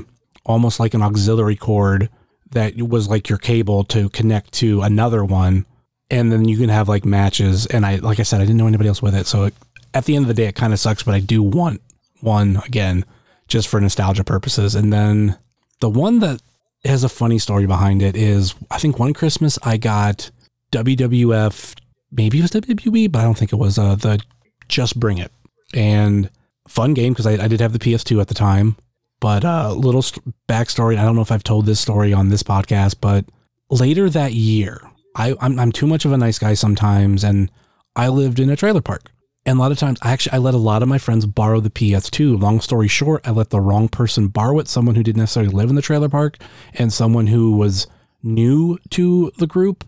[0.46, 2.08] almost like an auxiliary cord
[2.52, 5.66] that was like your cable to connect to another one
[6.10, 8.66] and then you can have like matches and i like i said i didn't know
[8.66, 9.54] anybody else with it so it,
[9.92, 11.80] at the end of the day it kind of sucks but i do want
[12.20, 13.04] one again
[13.48, 15.36] just for nostalgia purposes and then
[15.80, 16.40] the one that
[16.84, 20.30] has a funny story behind it is i think one christmas i got
[20.82, 21.74] wwf
[22.10, 24.20] maybe it was wwe but i don't think it was uh the
[24.68, 25.30] just bring it.
[25.74, 26.30] And
[26.68, 28.76] fun game because I, I did have the ps2 at the time.
[29.20, 32.42] But uh little st- backstory i don't know if i've told this story on this
[32.42, 33.24] podcast but
[33.70, 34.80] later that year
[35.16, 37.50] I, I'm, I'm too much of a nice guy sometimes and
[37.96, 39.10] i lived in a trailer park.
[39.46, 41.60] And a lot of times i actually i let a lot of my friends borrow
[41.60, 45.20] the ps2 long story short i let the wrong person borrow it someone who didn't
[45.20, 46.36] necessarily live in the trailer park
[46.74, 47.86] and someone who was
[48.22, 49.84] new to the group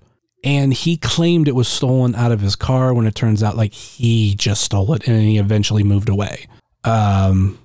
[0.46, 3.74] and he claimed it was stolen out of his car when it turns out like
[3.74, 6.46] he just stole it and he eventually moved away
[6.84, 7.58] um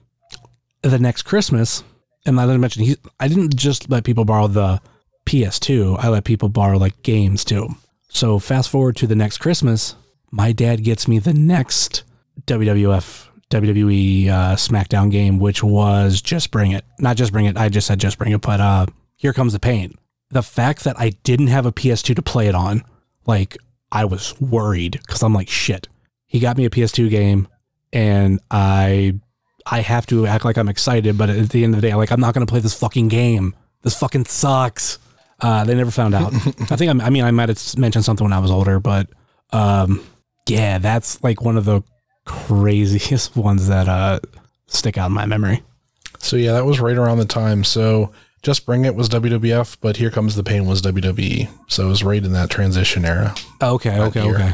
[0.82, 1.84] the next Christmas,
[2.26, 4.82] and I didn't mention he, I didn't just let people borrow the
[5.26, 6.04] PS2.
[6.04, 7.70] I let people borrow like games too.
[8.10, 9.96] So fast forward to the next Christmas,
[10.32, 12.04] my dad gets me the next
[12.46, 16.86] WWF WWE uh, SmackDown game, which was Just Bring It.
[17.00, 17.58] Not Just Bring It.
[17.58, 18.86] I just said Just Bring It, but uh,
[19.18, 19.96] Here Comes the Pain.
[20.32, 22.84] The fact that I didn't have a PS2 to play it on,
[23.26, 23.58] like
[23.92, 25.88] I was worried because I'm like shit.
[26.26, 27.48] He got me a PS2 game,
[27.92, 29.20] and I
[29.66, 32.12] I have to act like I'm excited, but at the end of the day, like
[32.12, 33.56] I'm not going to play this fucking game.
[33.82, 35.00] This fucking sucks.
[35.40, 36.34] Uh, they never found out.
[36.72, 39.08] I think I'm, I mean I might have mentioned something when I was older, but
[39.52, 40.06] um,
[40.48, 41.82] yeah, that's like one of the
[42.26, 44.20] craziest ones that uh,
[44.68, 45.64] stick out in my memory.
[46.20, 47.64] So yeah, that was right around the time.
[47.64, 48.12] So
[48.42, 51.50] just bring it was WWF, but here comes the pain was WWE.
[51.68, 53.36] So it was right in that transition era.
[53.62, 54.36] Okay, okay, year.
[54.36, 54.54] okay.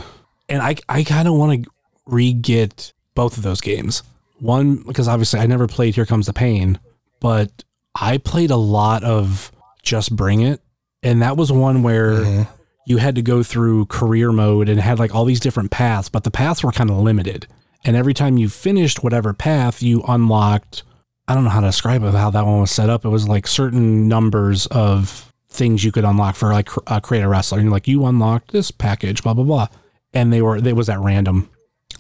[0.49, 1.69] and I I kind of want to
[2.05, 4.03] re-get both of those games.
[4.39, 6.79] One because obviously I never played Here Comes the Pain,
[7.19, 7.63] but
[7.99, 9.51] I played a lot of
[9.83, 10.61] Just Bring It,
[11.03, 12.47] and that was one where Mhm.
[12.85, 16.23] you had to go through career mode and had like all these different paths, but
[16.23, 17.47] the paths were kind of limited.
[17.83, 20.83] And every time you finished whatever path, you unlocked.
[21.27, 22.13] I don't know how to describe it.
[22.13, 23.03] How that one was set up.
[23.05, 27.27] It was like certain numbers of things you could unlock for like uh, create a
[27.27, 27.57] wrestler.
[27.57, 29.67] And you're like, you unlocked this package, blah blah blah,
[30.13, 31.49] and they were they was at random.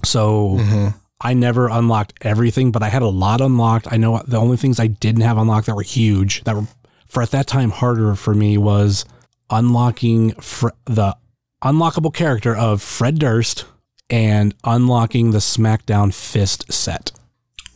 [0.05, 0.93] So Mhm.
[1.19, 3.87] I never unlocked everything, but I had a lot unlocked.
[3.91, 6.67] I know the only things I didn't have unlocked that were huge, that were
[7.07, 9.03] for at that time harder for me was
[9.49, 11.15] unlocking fr- the
[11.63, 13.65] unlockable character of Fred Durst
[14.09, 17.11] and unlocking the SmackDown Fist set.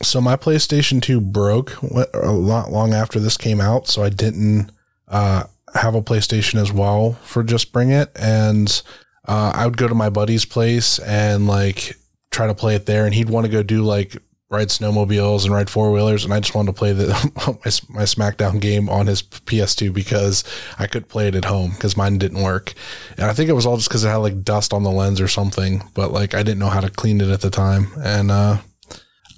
[0.03, 4.71] So my PlayStation 2 broke a lot long after this came out, so I didn't
[5.07, 5.43] uh,
[5.75, 8.81] have a PlayStation as well for Just Bring It, and
[9.27, 11.95] uh, I would go to my buddy's place and like
[12.31, 14.17] try to play it there, and he'd want to go do like
[14.49, 17.07] ride snowmobiles and ride four wheelers, and I just wanted to play the
[17.89, 20.43] my, my SmackDown game on his PS2 because
[20.77, 22.73] I could play it at home because mine didn't work,
[23.17, 25.21] and I think it was all just because it had like dust on the lens
[25.21, 28.31] or something, but like I didn't know how to clean it at the time, and
[28.31, 28.57] uh,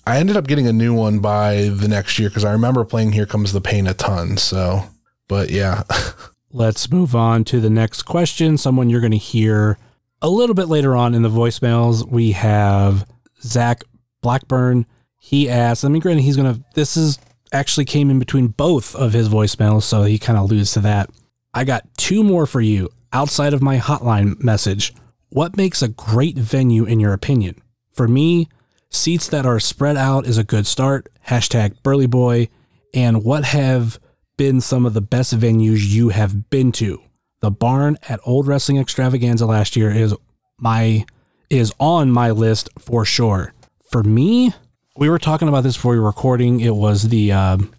[0.05, 3.13] I ended up getting a new one by the next year because I remember playing
[3.13, 4.37] Here Comes the Pain a ton.
[4.37, 4.83] So,
[5.27, 5.83] but yeah,
[6.55, 8.59] Let's move on to the next question.
[8.59, 9.79] Someone you're going to hear
[10.21, 12.07] a little bit later on in the voicemails.
[12.07, 13.07] We have
[13.41, 13.83] Zach
[14.21, 14.85] Blackburn.
[15.17, 17.17] He asked, I mean, granted, he's going to, this is
[17.51, 21.09] actually came in between both of his voicemails, so he kind of alludes to that.
[21.55, 24.93] I got two more for you outside of my hotline message.
[25.29, 27.59] What makes a great venue in your opinion?
[27.93, 28.47] For me,
[28.93, 31.09] seats that are spread out is a good start.
[31.27, 32.49] Hashtag Burly Boy.
[32.93, 33.99] And what have
[34.37, 37.01] been some of the best venues you have been to?
[37.41, 40.15] The barn at Old Wrestling Extravaganza last year is
[40.59, 41.05] my
[41.49, 43.53] is on my list for sure.
[43.91, 44.53] For me,
[44.95, 46.61] we were talking about this before we were recording.
[46.61, 47.73] It was the um,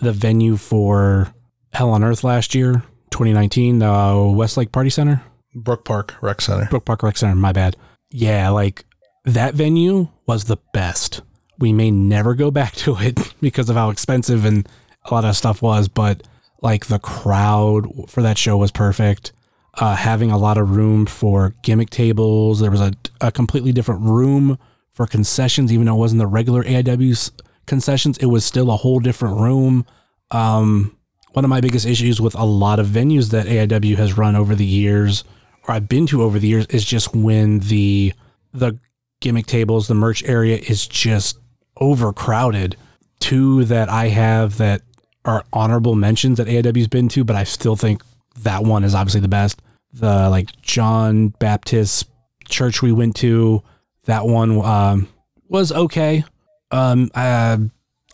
[0.00, 1.32] the venue for
[1.72, 5.22] Hell on Earth last year, 2019, the Westlake Party Center.
[5.54, 6.66] Brook Park Rec Center.
[6.70, 7.34] Brook Park Rec Center.
[7.34, 7.76] My bad.
[8.10, 8.84] Yeah, like
[9.24, 11.22] that venue was the best.
[11.58, 14.68] We may never go back to it because of how expensive and
[15.04, 16.28] a lot of stuff was, but
[16.60, 19.32] like the crowd for that show was perfect.
[19.74, 22.60] Uh, having a lot of room for gimmick tables.
[22.60, 24.58] There was a, a completely different room
[24.92, 27.30] for concessions, even though it wasn't the regular AIW's
[27.66, 28.18] concessions.
[28.18, 29.86] It was still a whole different room.
[30.32, 30.96] Um,
[31.32, 34.56] one of my biggest issues with a lot of venues that AIW has run over
[34.56, 35.22] the years,
[35.66, 38.12] or I've been to over the years, is just when the
[38.52, 38.80] the
[39.20, 41.38] gimmick tables, the merch area is just
[41.80, 42.76] overcrowded.
[43.20, 44.82] Two that I have that
[45.24, 48.02] are honorable mentions that AIW's been to, but I still think
[48.42, 49.60] that one is obviously the best.
[49.92, 52.08] The like John Baptist
[52.48, 53.62] church we went to,
[54.04, 55.08] that one um,
[55.48, 56.24] was okay.
[56.70, 57.58] Um, uh,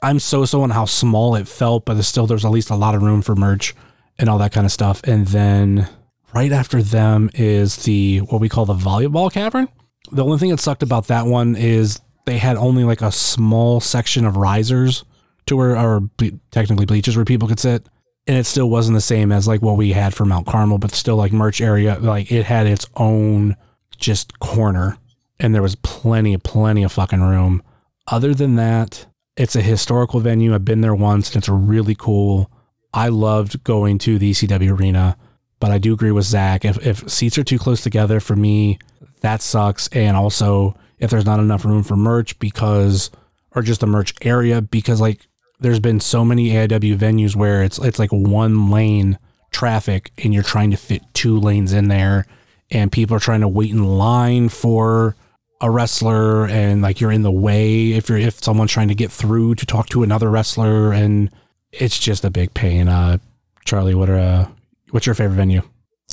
[0.02, 2.94] I'm so so on how small it felt, but still there's at least a lot
[2.94, 3.74] of room for merch
[4.18, 5.02] and all that kind of stuff.
[5.04, 5.88] And then
[6.34, 9.68] right after them is the what we call the volleyball cavern.
[10.10, 13.80] The only thing that sucked about that one is they had only like a small
[13.80, 15.04] section of risers
[15.46, 16.08] to where, or
[16.50, 17.86] technically bleachers where people could sit.
[18.26, 20.92] And it still wasn't the same as like what we had for Mount Carmel, but
[20.92, 23.56] still like merch area, like it had its own
[23.98, 24.98] just corner
[25.38, 27.62] and there was plenty, plenty of fucking room.
[28.06, 30.54] Other than that, it's a historical venue.
[30.54, 32.50] I've been there once and it's really cool.
[32.92, 35.16] I loved going to the ECW arena,
[35.60, 36.64] but I do agree with Zach.
[36.64, 38.78] If, if seats are too close together for me,
[39.24, 39.88] that sucks.
[39.88, 43.10] And also, if there's not enough room for merch because,
[43.54, 45.26] or just the merch area, because like
[45.60, 49.18] there's been so many AIW venues where it's it's like one lane
[49.50, 52.26] traffic and you're trying to fit two lanes in there,
[52.70, 55.16] and people are trying to wait in line for
[55.60, 59.10] a wrestler and like you're in the way if you're if someone's trying to get
[59.10, 61.30] through to talk to another wrestler and
[61.72, 62.88] it's just a big pain.
[62.88, 63.16] Uh,
[63.64, 64.48] Charlie, what are uh,
[64.90, 65.62] what's your favorite venue?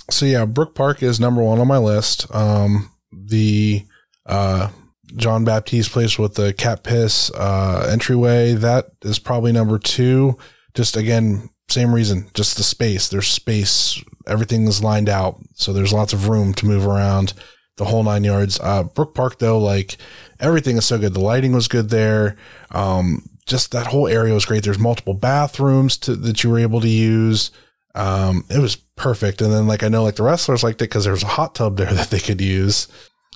[0.10, 2.34] So yeah, Brook Park is number one on my list.
[2.34, 3.86] Um, the
[4.26, 4.70] uh,
[5.16, 10.38] John Baptiste place with the cat piss uh, entryway that is probably number two.
[10.74, 13.10] Just again, same reason, just the space.
[13.10, 14.02] There's space.
[14.28, 17.34] Everything is lined out, so there's lots of room to move around.
[17.78, 18.60] The whole nine yards.
[18.60, 19.98] Uh, Brook Park though, like
[20.40, 21.14] everything is so good.
[21.14, 22.36] The lighting was good there.
[22.70, 24.64] Um, just that whole area was great.
[24.64, 27.52] There's multiple bathrooms to, that you were able to use.
[27.96, 29.42] Um, it was perfect.
[29.42, 31.56] And then like I know like the wrestlers liked it because there was a hot
[31.56, 32.88] tub there that they could use.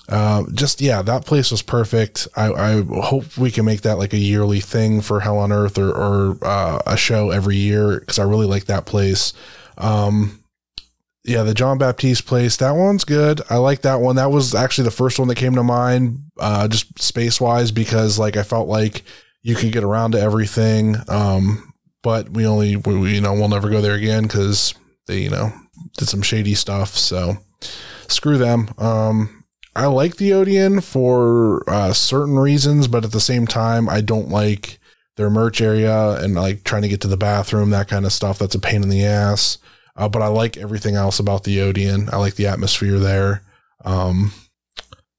[0.08, 2.28] Um, just yeah, that place was perfect.
[2.36, 5.78] I, I hope we can make that like a yearly thing for Hell on Earth
[5.78, 9.32] or, or uh, a show every year because I really like that place.
[9.78, 10.44] Um,
[11.24, 12.56] yeah, the John Baptiste place.
[12.58, 13.42] That one's good.
[13.50, 14.14] I like that one.
[14.14, 18.16] That was actually the first one that came to mind, uh, just space wise, because
[18.16, 19.02] like I felt like
[19.42, 20.94] you could get around to everything.
[21.08, 21.72] Um,
[22.04, 24.72] but we only, we, you know, we'll never go there again because
[25.06, 25.52] they, you know,
[25.96, 26.96] did some shady stuff.
[26.96, 27.36] So
[28.08, 28.68] screw them.
[28.78, 29.44] Um,
[29.74, 34.30] I like the Odeon for uh, certain reasons, but at the same time, I don't
[34.30, 34.78] like
[35.16, 38.38] their merch area and like trying to get to the bathroom, that kind of stuff.
[38.38, 39.58] That's a pain in the ass.
[39.96, 42.08] Uh, but I like everything else about the Odeon.
[42.12, 43.42] I like the atmosphere there.
[43.84, 44.32] Um,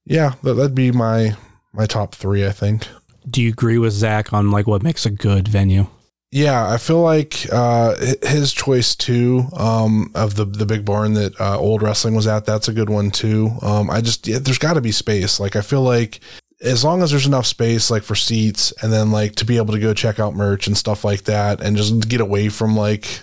[0.06, 1.36] yeah, that, that'd be my
[1.74, 2.88] my top three, I think.
[3.30, 5.88] Do you agree with Zach on like what makes a good venue?
[6.32, 11.40] Yeah, I feel like uh, his choice too um, of the the big barn that
[11.40, 12.46] uh, old wrestling was at.
[12.46, 13.52] That's a good one too.
[13.62, 15.40] Um, I just yeah, there's got to be space.
[15.40, 16.20] Like I feel like
[16.62, 19.74] as long as there's enough space, like for seats, and then like to be able
[19.74, 23.22] to go check out merch and stuff like that, and just get away from like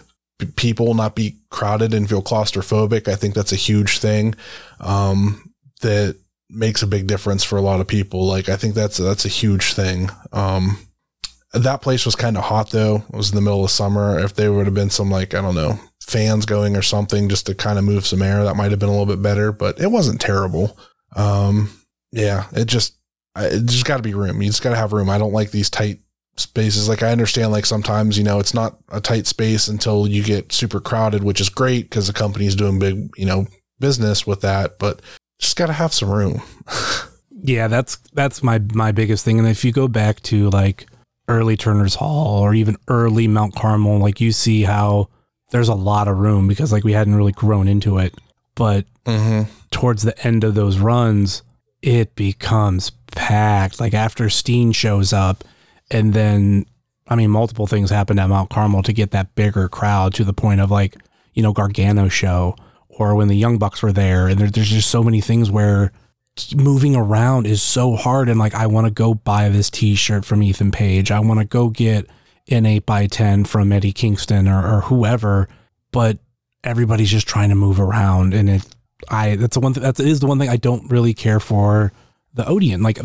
[0.57, 3.07] people, not be crowded and feel claustrophobic.
[3.07, 4.35] I think that's a huge thing
[4.81, 5.53] um,
[5.83, 6.17] that
[6.49, 8.27] makes a big difference for a lot of people.
[8.27, 10.09] Like I think that's that's a huge thing.
[10.33, 10.79] Um,
[11.55, 12.97] that place was kind of hot though.
[12.97, 14.19] It was in the middle of summer.
[14.19, 17.47] If there would have been some like I don't know fans going or something just
[17.47, 19.53] to kind of move some air, that might have been a little bit better.
[19.53, 20.77] But it wasn't terrible.
[21.17, 21.71] Um,
[22.13, 22.97] yeah, it just
[23.37, 24.43] it just got to be room.
[24.43, 25.09] You just got to have room.
[25.09, 26.01] I don't like these tight
[26.37, 26.89] spaces.
[26.89, 30.53] Like I understand, like sometimes you know it's not a tight space until you get
[30.53, 33.47] super crowded, which is great because the company's doing big you know
[33.79, 34.79] business with that.
[34.79, 35.03] But
[35.39, 36.43] just got to have some room.
[37.43, 39.39] yeah, that's that's my my biggest thing.
[39.39, 40.87] And if you go back to like
[41.29, 45.09] early Turner's Hall or even early Mount Carmel, like you see how
[45.51, 48.15] there's a lot of room because like we hadn't really grown into it.
[48.55, 49.51] But mm-hmm.
[49.71, 51.43] towards the end of those runs,
[51.83, 53.81] it becomes packed.
[53.81, 55.45] Like after Steen shows up,
[55.91, 56.67] and then
[57.07, 60.33] I mean, multiple things happened at Mount Carmel to get that bigger crowd to the
[60.33, 60.97] point of like,
[61.35, 62.57] you know, Gargano show
[62.89, 64.29] or when the Young Bucks were there.
[64.29, 65.93] And there, there's just so many things where
[66.55, 68.29] moving around is so hard.
[68.29, 71.11] And like, I want to go buy this t shirt from Ethan Page.
[71.11, 72.07] I want to go get
[72.49, 75.49] an 8 by 10 from Eddie Kingston or, or whoever.
[75.93, 76.19] But
[76.63, 78.35] everybody's just trying to move around.
[78.35, 78.67] And it,
[79.09, 81.93] I, that's the one, th- that is the one thing I don't really care for
[82.33, 82.83] the Odeon.
[82.83, 82.99] Like,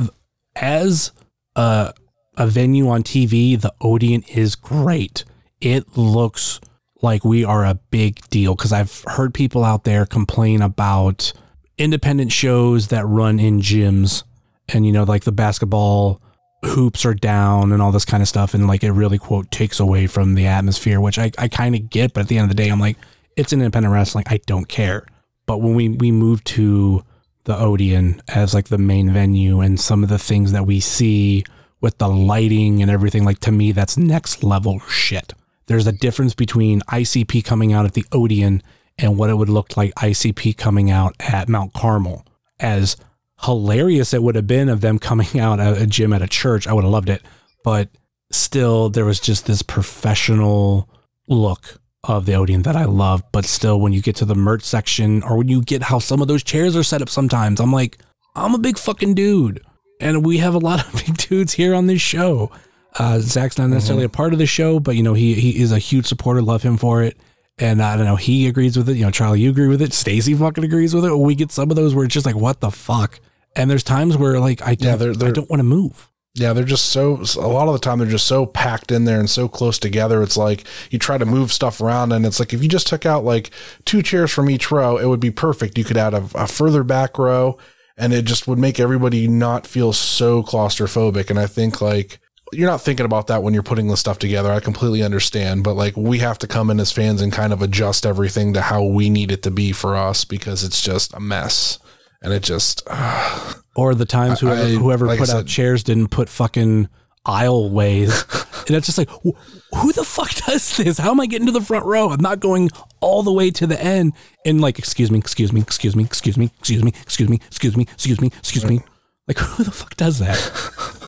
[0.56, 1.12] as
[1.56, 1.94] a,
[2.38, 5.24] a venue on TV, the Odeon is great.
[5.62, 6.60] It looks
[7.02, 11.32] like we are a big deal because I've heard people out there complain about
[11.80, 14.24] independent shows that run in gyms
[14.68, 16.22] and, you know, like the basketball
[16.64, 18.54] hoops are down and all this kind of stuff.
[18.54, 21.90] And like it really, quote, takes away from the atmosphere, which I, I kind of
[21.90, 22.14] get.
[22.14, 22.98] But at the end of the day, I'm like,
[23.36, 24.26] it's an independent wrestling.
[24.28, 25.08] I don't care.
[25.46, 27.04] But when we, we move to
[27.46, 31.44] the Odeon as like the main venue and some of the things that we see
[31.82, 33.24] with the lighting and everything.
[33.24, 35.34] Like to me, that's next level shit.
[35.66, 38.62] There's a difference between ICP coming out at the Odeon
[39.02, 42.26] and what it would look like ICP coming out at Mount Carmel.
[42.60, 42.98] As
[43.42, 46.68] hilarious it would have been of them coming out at a gym at a church,
[46.68, 47.22] I would have loved it.
[47.64, 47.90] But
[48.32, 50.90] still, there was just this professional
[51.28, 53.24] look of the Odeon that I love.
[53.32, 56.22] But still, when you get to the merch section or when you get how some
[56.22, 57.98] of those chairs are set up sometimes, I'm like,
[58.36, 59.62] I'm a big fucking dude
[60.00, 62.52] and we have a lot of big dudes here on this show.
[62.98, 64.14] Uh, Zach's not necessarily mm-hmm.
[64.14, 66.42] a part of the show, but you know he he is a huge supporter.
[66.42, 67.18] Love him for it,
[67.60, 68.98] and I don't know he agrees with it.
[68.98, 69.94] You know, Charlie, you agree with it.
[69.94, 71.16] Stacy fucking agrees with it.
[71.16, 73.20] We get some of those where it's just like, what the fuck.
[73.56, 76.10] And there's times where like I yeah, they're, they're, I don't want to move.
[76.36, 79.20] Yeah, they're just so a lot of the time they're just so packed in there
[79.20, 80.22] and so close together.
[80.22, 83.06] It's like you try to move stuff around, and it's like if you just took
[83.06, 83.50] out like
[83.86, 85.78] two chairs from each row, it would be perfect.
[85.78, 87.58] You could add a, a further back row
[88.00, 91.30] and it just would make everybody not feel so claustrophobic.
[91.30, 92.20] And I think like
[92.54, 94.52] you're not thinking about that when you're putting the stuff together.
[94.52, 97.62] I completely understand, but like we have to come in as fans and kind of
[97.62, 101.20] adjust everything to how we need it to be for us because it's just a
[101.20, 101.80] mess.
[102.22, 105.84] And it just, uh, or the times whoever, I, whoever like put said, out chairs
[105.84, 106.90] didn't put fucking
[107.26, 108.66] aisleways.
[108.68, 110.98] and it's just like, who the fuck does this?
[110.98, 112.10] How am I getting to the front row?
[112.10, 112.70] I'm not going
[113.00, 114.14] all the way to the end.
[114.46, 117.78] And like, excuse me, excuse me, excuse me, excuse me, excuse me, excuse me, excuse
[117.78, 118.82] me, excuse me, excuse me.
[119.28, 120.96] Like, who the fuck does that?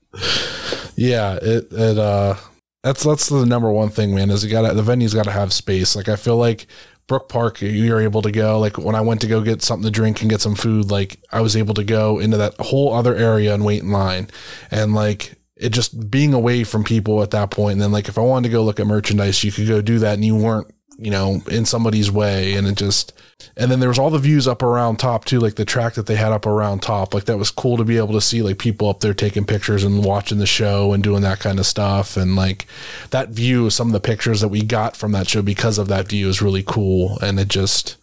[0.96, 2.36] yeah, it it uh,
[2.84, 4.30] that's that's the number one thing, man.
[4.30, 5.96] Is you got the venue's got to have space.
[5.96, 6.68] Like, I feel like
[7.12, 8.58] Brook Park, you're able to go.
[8.58, 11.20] Like when I went to go get something to drink and get some food, like
[11.32, 14.30] I was able to go into that whole other area and wait in line.
[14.72, 17.74] And like it just being away from people at that point.
[17.74, 20.00] And then like if I wanted to go look at merchandise, you could go do
[20.00, 22.54] that and you weren't, you know, in somebody's way.
[22.54, 23.14] And it just
[23.58, 26.06] and then there was all the views up around top too, like the track that
[26.06, 27.14] they had up around top.
[27.14, 29.84] Like that was cool to be able to see like people up there taking pictures
[29.84, 32.18] and watching the show and doing that kind of stuff.
[32.18, 32.68] And like
[33.10, 36.08] that view, some of the pictures that we got from that show because of that
[36.08, 37.18] view is really cool.
[37.22, 37.98] And it just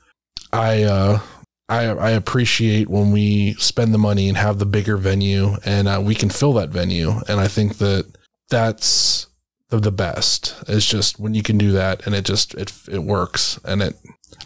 [0.53, 1.21] I uh,
[1.69, 6.03] I I appreciate when we spend the money and have the bigger venue and uh,
[6.05, 7.13] we can fill that venue.
[7.29, 8.07] And I think that
[8.51, 9.28] that's
[9.71, 10.55] the, the best.
[10.67, 13.97] It's just when you can do that and it just it it works and it.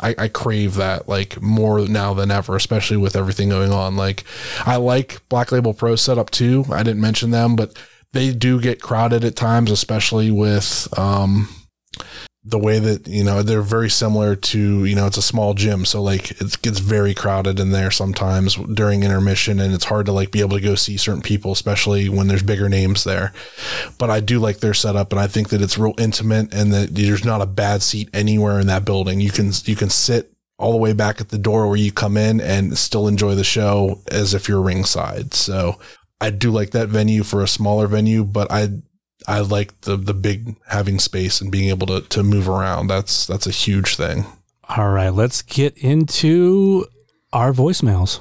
[0.00, 3.96] I, I crave that like more now than ever, especially with everything going on.
[3.96, 4.24] Like,
[4.64, 6.64] I like Black Label Pro setup too.
[6.70, 7.76] I didn't mention them, but
[8.12, 11.48] they do get crowded at times, especially with um,
[12.44, 15.84] the way that you know they're very similar to you know it's a small gym
[15.84, 20.12] so like it gets very crowded in there sometimes during intermission and it's hard to
[20.12, 23.32] like be able to go see certain people especially when there's bigger names there.
[23.96, 26.94] But i do like their setup and i think that it's real intimate and that
[26.94, 29.20] there's not a bad seat anywhere in that building.
[29.20, 32.16] You can you can sit all the way back at the door where you come
[32.16, 35.32] in and still enjoy the show as if you're ringside.
[35.32, 35.78] So
[36.20, 38.68] i do like that venue for a smaller venue but i
[39.26, 42.88] I like the the big having space and being able to to move around.
[42.88, 44.26] That's that's a huge thing.
[44.76, 46.86] All right, let's get into
[47.32, 48.20] our voicemails.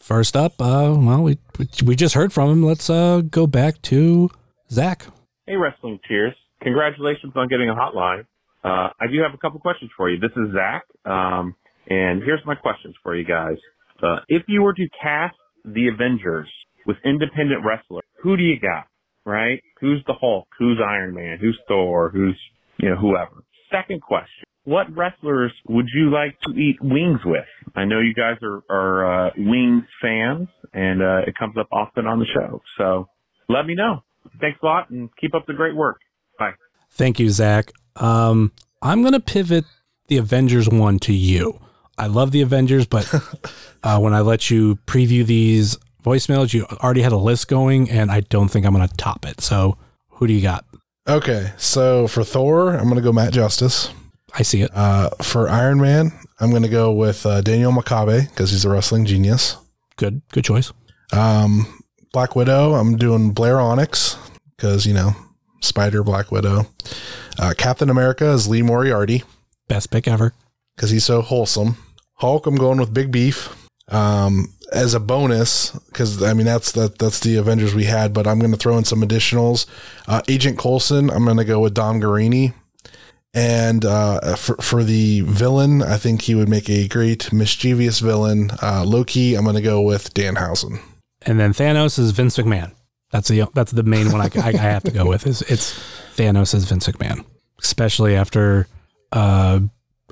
[0.00, 1.38] First up, uh, well, we
[1.84, 2.62] we just heard from him.
[2.62, 4.30] Let's uh, go back to
[4.70, 5.06] Zach.
[5.46, 6.34] Hey, Wrestling Cheers.
[6.60, 8.26] Congratulations on getting a hotline.
[8.62, 10.18] Uh, I do have a couple questions for you.
[10.18, 11.54] This is Zach, um,
[11.88, 13.58] and here's my questions for you guys.
[14.02, 16.48] Uh, if you were to cast the Avengers
[16.86, 18.86] with independent wrestlers, who do you got?
[19.24, 19.62] Right?
[19.80, 20.46] Who's the Hulk?
[20.58, 21.38] Who's Iron Man?
[21.38, 22.10] Who's Thor?
[22.10, 22.40] Who's,
[22.78, 23.42] you know, whoever.
[23.70, 24.44] Second question.
[24.64, 27.44] What wrestlers would you like to eat wings with?
[27.74, 32.06] I know you guys are, are uh, wings fans, and uh, it comes up often
[32.06, 32.62] on the show.
[32.78, 33.08] So
[33.48, 34.02] let me know.
[34.40, 36.00] Thanks a lot, and keep up the great work.
[36.38, 36.54] Bye.
[36.90, 37.72] Thank you, Zach.
[37.94, 39.64] Um, I'm gonna pivot
[40.08, 41.60] the Avengers one to you.
[41.98, 43.12] I love the Avengers, but
[43.82, 48.10] uh, when I let you preview these voicemails, you already had a list going, and
[48.10, 49.40] I don't think I'm gonna top it.
[49.40, 49.76] So,
[50.10, 50.64] who do you got?
[51.08, 53.90] Okay, so for Thor, I'm gonna go Matt Justice.
[54.34, 54.70] I see it.
[54.74, 59.04] Uh, for Iron Man, I'm gonna go with uh, Daniel Makabe because he's a wrestling
[59.04, 59.56] genius.
[59.96, 60.72] Good, good choice.
[61.12, 61.82] Um,
[62.12, 64.16] Black Widow, I'm doing Blair Onyx
[64.56, 65.12] because you know
[65.60, 66.66] Spider Black Widow.
[67.38, 69.22] Uh, Captain America is Lee Moriarty
[69.68, 70.32] Best pick ever.
[70.74, 71.76] because he's so wholesome.
[72.14, 73.54] Hulk, I'm going with Big Beef.
[73.88, 78.26] Um, as a bonus, because I mean that's that that's the Avengers we had, but
[78.26, 79.66] I'm going to throw in some additionals.
[80.08, 82.52] Uh, Agent Coulson, I'm going to go with Dom Guarini,
[83.32, 88.50] and uh, for for the villain, I think he would make a great mischievous villain.
[88.60, 90.80] Uh, Loki, I'm going to go with Danhausen.
[91.22, 92.72] And then Thanos is Vince McMahon.
[93.10, 95.26] That's the that's the main one I, I, I have to go with.
[95.26, 95.74] Is it's
[96.16, 97.24] Thanos as Vince McMahon,
[97.60, 98.66] especially after
[99.12, 99.60] uh,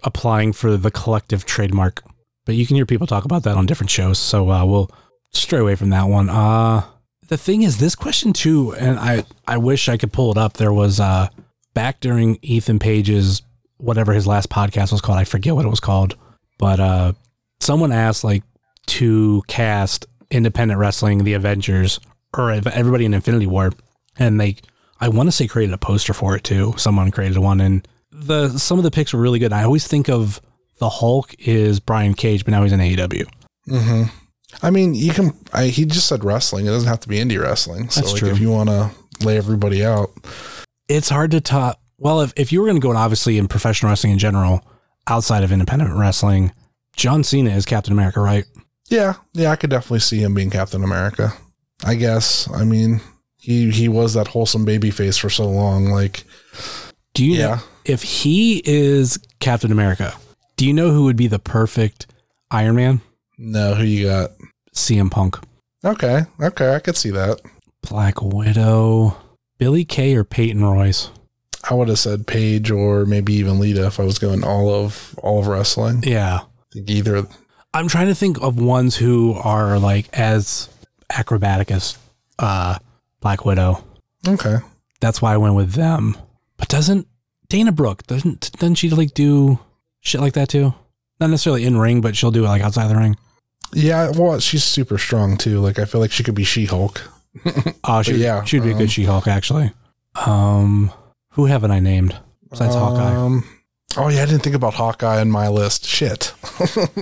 [0.05, 2.03] applying for the collective trademark.
[2.45, 4.90] But you can hear people talk about that on different shows, so uh, we'll
[5.32, 6.28] stray away from that one.
[6.28, 6.84] Uh,
[7.28, 10.55] the thing is, this question too, and I I wish I could pull it up.
[10.55, 11.28] There was uh,
[11.72, 13.42] back during Ethan Page's
[13.78, 15.18] whatever his last podcast was called.
[15.18, 16.16] I forget what it was called,
[16.59, 17.12] but uh,
[17.61, 18.42] someone asked like
[18.86, 22.01] to cast independent wrestling, the Avengers,
[22.36, 23.72] or everybody in Infinity War,
[24.18, 24.57] and they
[25.01, 26.74] I want to say created a poster for it too.
[26.76, 29.53] Someone created one, and the some of the pics were really good.
[29.53, 30.40] I always think of
[30.79, 33.27] the Hulk is Brian Cage, but now he's in AEW.
[33.68, 34.03] Mm-hmm.
[34.62, 35.33] I mean, you can.
[35.53, 36.66] I, he just said wrestling.
[36.66, 37.89] It doesn't have to be indie wrestling.
[37.91, 38.31] So, That's like, true.
[38.31, 38.91] if you want to
[39.25, 40.11] lay everybody out,
[40.89, 41.81] It's hard to top.
[41.99, 44.64] Well, if if you were going to go, and obviously in professional wrestling in general,
[45.09, 46.53] outside of independent wrestling,
[46.97, 48.45] John Cena is Captain America, right?
[48.91, 51.33] yeah, yeah, I could definitely see him being Captain America.
[51.85, 52.49] I guess.
[52.53, 53.01] I mean,
[53.39, 55.87] he he was that wholesome baby face for so long.
[55.87, 56.25] Like,
[57.14, 60.14] Do you know yeah, if he is Captain America?
[60.57, 62.07] Do you know who would be the perfect
[62.50, 63.00] Iron Man?
[63.38, 64.30] no, who you got?
[64.74, 65.38] CM Punk,
[65.84, 67.40] Okay, okay, I could see that.
[67.82, 69.16] Black Widow,
[69.59, 71.11] Billie Kay, or Peyton Royce?
[71.68, 75.14] I would have said Paige or maybe even Lita if I was going all of
[75.22, 76.02] all of wrestling.
[76.05, 77.26] Yeah, I think either.
[77.72, 80.68] I'm trying to think of ones who are like as
[81.12, 81.96] acrobatic as
[82.38, 82.78] uh,
[83.20, 83.82] Black Widow.
[84.26, 84.57] Okay,
[85.00, 86.16] That's why I went with them.
[86.57, 87.07] But doesn't
[87.48, 89.59] Dana Brooke doesn't doesn't she like do
[90.05, 90.74] shit like that too?
[91.20, 93.16] Not necessarily in ring, but she'll do it like outside the ring.
[93.72, 94.11] yeah.
[94.11, 95.61] Well, she's super strong too.
[95.61, 97.02] Like, I feel like she could be She Hulk.
[97.84, 99.72] Oh, she yeah, she'd be a um, good She Hulk actually.
[100.26, 100.92] Um,
[101.30, 102.16] who haven't I named
[102.48, 103.14] besides Hawkeye?
[103.14, 103.44] Um,
[103.96, 105.84] oh yeah, I didn't think about Hawkeye on my list.
[105.84, 106.32] Shit.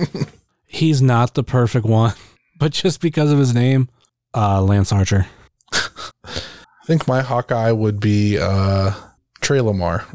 [0.67, 2.15] He's not the perfect one,
[2.59, 3.89] but just because of his name,
[4.33, 5.27] uh, Lance Archer.
[5.71, 8.93] I think my Hawkeye would be uh,
[9.39, 10.05] Trey Lamar.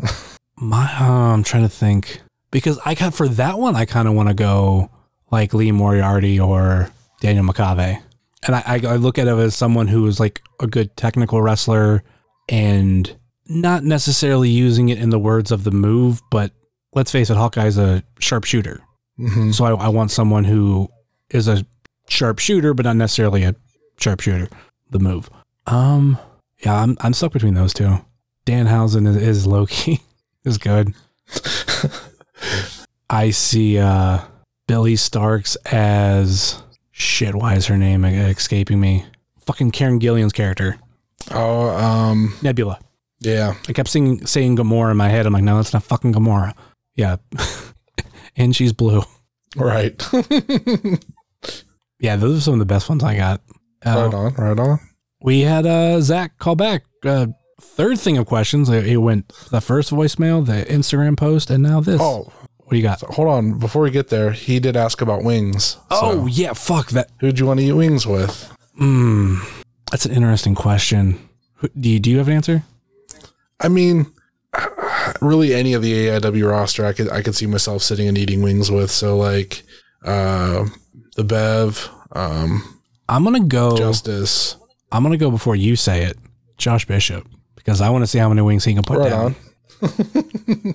[0.56, 2.20] My, uh, I'm trying to think
[2.50, 4.90] because I got for that one, I kind of want to go
[5.30, 6.90] like Lee Moriarty or
[7.20, 8.02] Daniel Makabe.
[8.46, 12.04] And I, I, look at it as someone who is like a good technical wrestler
[12.48, 13.16] and
[13.48, 16.52] not necessarily using it in the words of the move, but
[16.94, 18.80] let's face it, Hawkeye's a sharpshooter.
[19.16, 20.88] hmm So I, I want someone who
[21.30, 21.66] is a
[22.08, 23.56] sharpshooter, but not necessarily a
[23.98, 24.48] sharpshooter.
[24.90, 25.28] The move.
[25.66, 26.18] Um,
[26.64, 27.98] yeah, I'm I'm stuck between those two.
[28.46, 30.00] Danhausen is, is low key
[30.44, 30.94] is good.
[33.10, 34.20] I see uh
[34.66, 37.34] Billie Starkz as shit.
[37.34, 39.04] Why is her name escaping me?
[39.46, 40.76] Fucking Karen Gillan's character,
[41.30, 42.78] Oh, um, Nebula.
[43.20, 43.54] yeah.
[43.66, 45.24] I kept saying saying Gamora in my head.
[45.26, 46.52] I'm like, no, that's not fucking Gamora.
[46.94, 47.16] Yeah,
[48.36, 49.02] and she's blue.
[49.56, 50.00] Right.
[52.00, 53.40] Yeah, those are some of the best ones I got.
[53.84, 54.34] Uh, right on.
[54.34, 54.78] Right on.
[55.20, 56.84] we had uh, Zach call back.
[57.04, 57.26] Uh,
[57.60, 58.68] third thing of questions.
[58.68, 62.00] It, went the first voicemail, the Instagram post, and now this.
[62.00, 63.00] Oh, what do you got?
[63.00, 63.58] so hold on.
[63.58, 65.76] Before we get there, he did ask about wings.
[65.90, 67.10] oh So, yeah, fuck that.
[67.20, 68.52] who'd you want to eat wings with?
[68.80, 69.38] Mm,
[69.90, 71.18] that's an interesting question.
[71.78, 72.62] Do you, do you have an answer?
[73.60, 74.06] I mean,
[75.20, 78.42] really, any of the AIW roster, I could I could see myself sitting and eating
[78.42, 78.90] wings with.
[78.90, 79.62] So like,
[80.04, 80.66] uh,
[81.16, 82.78] the Bev, um,
[83.08, 83.76] I'm gonna go.
[83.76, 84.56] Justice.
[84.92, 86.16] I'm gonna go before you say it.
[86.58, 87.26] Josh Bishop,
[87.68, 89.36] because I want to see how many wings he can put Right down.
[89.82, 90.74] on.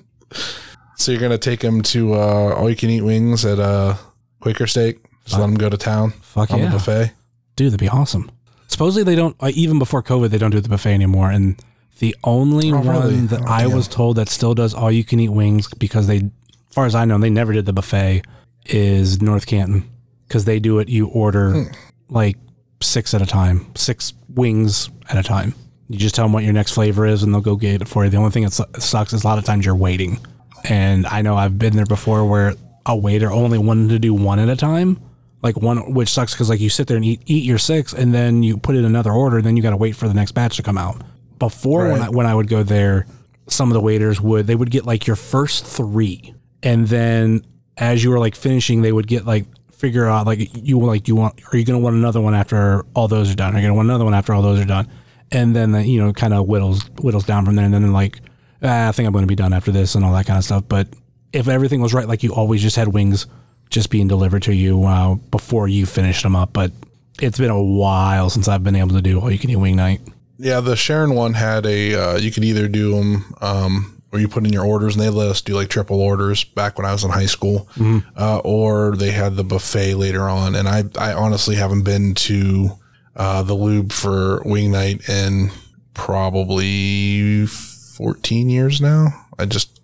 [0.96, 3.96] so you're gonna take him to uh, all you can eat wings at uh,
[4.40, 5.00] Quaker Steak.
[5.24, 7.12] Just let him go to town Fuck on yeah, the buffet.
[7.56, 8.30] dude, that'd be awesome.
[8.68, 9.34] Supposedly they don't.
[9.40, 11.30] Uh, even before COVID, they don't do the buffet anymore.
[11.32, 11.56] And
[11.98, 13.16] the only Oh, one really?
[13.26, 13.72] that Oh, I damn.
[13.72, 16.30] was told that still does all you can eat wings because they, as
[16.70, 18.22] far as I know, they never did the buffet
[18.66, 19.90] is North Canton
[20.28, 20.88] because they do it.
[20.88, 21.72] You order Hmm.
[22.08, 22.36] like
[22.80, 25.54] six at a time, six wings at a time.
[25.88, 28.04] You just tell them what your next flavor is, and they'll go get it for
[28.04, 28.10] you.
[28.10, 30.18] The only thing that sucks is a lot of times you're waiting.
[30.64, 32.54] And I know I've been there before where
[32.86, 35.00] a waiter only wanted to do one at a time,
[35.42, 38.14] like one, which sucks because like you sit there and eat eat your six, and
[38.14, 40.32] then you put in another order, and then you got to wait for the next
[40.32, 41.02] batch to come out.
[41.38, 43.06] Before when I, when I would go there,
[43.46, 47.44] some of the waiters would they would get like your first three, and then
[47.76, 51.16] as you were like finishing, they would get like figure out like you like you
[51.16, 53.54] want are you gonna want another one after all those are done?
[53.54, 54.88] Are you gonna want another one after all those are done?
[55.34, 57.90] And then the, you know kind of whittles whittles down from there, and then they're
[57.90, 58.20] like
[58.64, 60.64] ah, I think I'm gonna be done after this and all that kind of stuff.
[60.68, 60.88] But
[61.32, 63.26] if everything was right, like you always just had wings
[63.70, 66.52] just being delivered to you uh, before you finished them up.
[66.52, 66.72] But
[67.20, 69.76] it's been a while since I've been able to do all you can eat wing
[69.76, 70.00] night.
[70.38, 71.94] Yeah, the Sharon one had a.
[71.94, 75.10] Uh, you could either do them um, where you put in your orders, and they
[75.10, 77.68] let us do like triple orders back when I was in high school,
[78.16, 80.54] uh, or they had the buffet later on.
[80.56, 82.70] And I, I honestly haven't been to
[83.16, 85.50] uh, the Lube for wing night in
[85.94, 89.26] probably fourteen years now.
[89.38, 89.80] I just,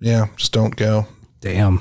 [0.00, 1.06] yeah, just don't go.
[1.40, 1.80] Damn.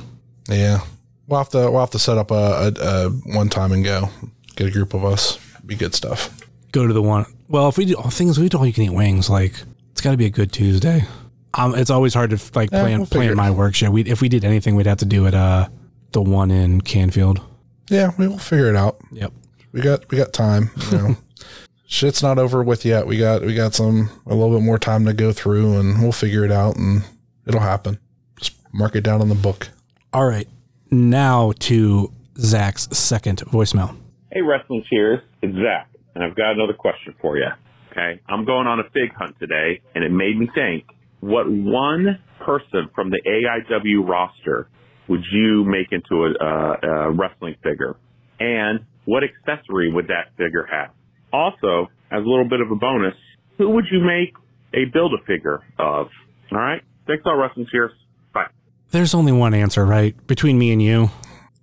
[0.49, 0.81] Yeah,
[1.27, 4.09] we'll have to we'll have to set up a, a, a one time and go.
[4.55, 5.39] Get a group of us.
[5.65, 6.41] Be good stuff.
[6.73, 7.25] go to the one.
[7.47, 9.29] Well, if we do things, we do all you can eat wings.
[9.29, 9.53] Like
[9.91, 11.05] it's got to be a good Tuesday.
[11.53, 13.91] Um, it's always hard to like Yeah, plan we'll plan my work shit.
[13.91, 15.33] We if we did anything, we'd have to do it.
[15.33, 15.69] Uh,
[16.11, 17.41] the one in Canfield.
[17.89, 18.97] Yeah, we will figure it out.
[19.11, 19.31] Yep.
[19.73, 21.17] We got we got time you know
[21.87, 25.05] shit's not over with yet we got we got some a little bit more time
[25.05, 27.03] to go through and we'll figure it out and
[27.45, 27.99] it'll happen
[28.39, 29.69] just mark it down on the book
[30.13, 30.47] All right.
[30.91, 33.95] Now to Zach's second voicemail.
[34.31, 35.21] Hey, Wrestling Cheers.
[35.41, 37.47] It's Zach, and I've got another question for you.
[37.91, 38.19] Okay.
[38.27, 40.85] I'm going on a fig hunt today, and it made me think
[41.19, 44.67] what one person from the AIW roster
[45.07, 47.95] would you make into a, uh, a wrestling figure?
[48.43, 50.89] And what accessory would that figure have?
[51.31, 53.15] Also, as a little bit of a bonus,
[53.57, 54.33] who would you make
[54.73, 56.09] a build a figure of?
[56.51, 56.81] All right.
[57.07, 57.91] Thanks all, Wrestling Cheers.
[58.33, 58.47] Bye.
[58.91, 60.15] There's only one answer, right?
[60.27, 61.09] Between me and you,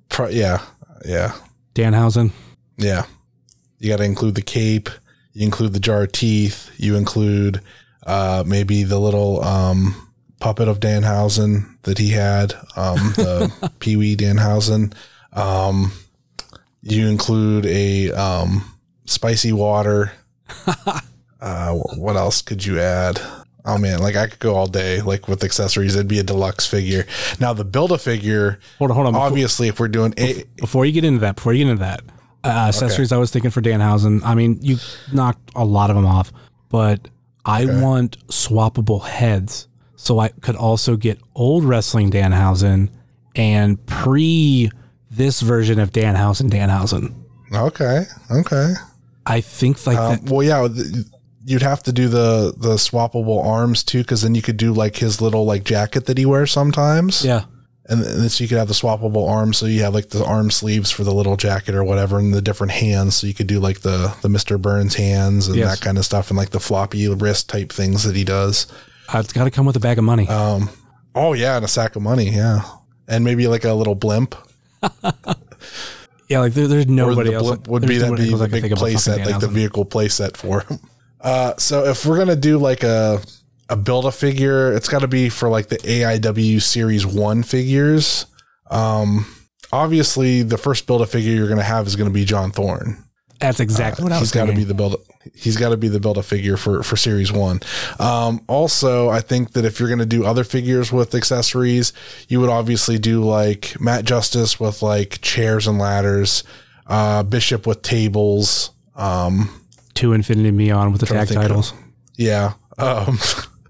[0.09, 0.61] Pro- yeah
[1.05, 1.33] yeah
[1.74, 2.33] Danhausen.
[2.76, 3.05] yeah
[3.78, 4.91] you got to include the cape
[5.33, 7.61] you include the jar of teeth you include
[8.07, 9.95] uh maybe the little um
[10.41, 14.93] puppet of danhausen that he had um the pee-wee danhausen
[15.33, 15.91] um
[16.83, 18.64] you include a um
[19.05, 20.12] spicy water
[21.41, 23.20] uh what else could you add
[23.66, 26.66] oh man like i could go all day like with accessories it'd be a deluxe
[26.66, 27.05] figure
[27.39, 29.12] now the build a figure Hold on, hold on.
[29.12, 31.81] Before, obviously if we're doing a before you get into that, before you get into
[31.81, 32.03] that,
[32.45, 34.22] uh, accessories I was thinking for Danhausen.
[34.24, 34.78] I mean, you
[35.12, 36.33] knocked a lot of them off,
[36.70, 37.09] but
[37.45, 39.68] I want swappable heads.
[39.97, 42.89] So I could also get old wrestling Danhausen
[43.37, 44.70] and pre
[45.11, 47.15] this version of Danhausen Danhausen.
[47.55, 48.75] okay okay
[49.27, 50.31] I think like Um, that.
[50.31, 51.05] well, yeah, th-
[51.45, 54.97] you'd have to do the the swappable arms too, because then you could do like
[54.97, 57.25] his little like jacket that he wears sometimes.
[57.25, 57.45] Yeah.
[57.87, 60.51] and then so you could have the swappable arms, so you have like the arm
[60.51, 63.61] sleeves for the little jacket or whatever, and the different hands, so you could do
[63.61, 65.79] like the the Mister Burns hands and Yes.
[65.79, 68.67] that kind of stuff, and like the floppy wrist type things that he does.
[69.13, 70.27] Uh, it's got to come with a bag of money.
[70.29, 70.71] Um,
[71.15, 72.63] Oh yeah, and a sack of money, yeah,
[73.07, 74.35] and maybe like a little blimp.
[76.31, 77.59] Yeah, like there, there's nobody the else.
[77.66, 80.07] would be that be the big think of but play set, like the vehicle play
[80.07, 80.78] set for him.
[81.20, 83.20] Uh, so if we're gonna do like a
[83.68, 88.26] a build a figure, it's got to be for like the AIW Series One figures.
[88.70, 89.26] Um,
[89.72, 93.05] obviously, the first build a figure you're gonna have is gonna be John Thorne.
[93.41, 94.97] That's exactly what I was He's got to be the build.
[95.34, 97.61] He's got to be the build a figure for for series one.
[97.99, 101.93] Um, also, I think that if you're going to do other figures with accessories,
[102.28, 106.45] you would obviously do like Matt Justice with like chairs and ladders,
[106.86, 108.70] uh, Bishop with tables.
[108.95, 109.64] Um,
[109.95, 111.72] to Infinity and Beyond with the tag to of- titles.
[112.16, 112.55] yeah.
[112.76, 113.18] Um,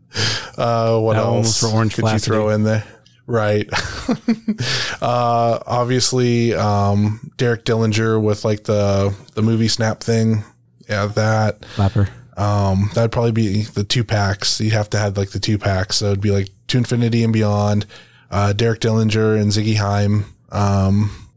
[0.59, 2.85] uh, what else for Orange could you throw in there?
[3.31, 3.71] Right.
[5.01, 10.43] uh, obviously, um, Derek Dillinger with like the the movie snap thing.
[10.89, 11.65] Yeah, that.
[11.65, 12.09] Flapper.
[12.37, 14.61] Um, that'd probably be the two packs.
[14.61, 15.97] You'd have to have like the two packs.
[15.97, 17.87] So it'd be like to infinity and beyond,
[18.33, 21.29] uh, Derek Dillinger and Ziggy Heim, um,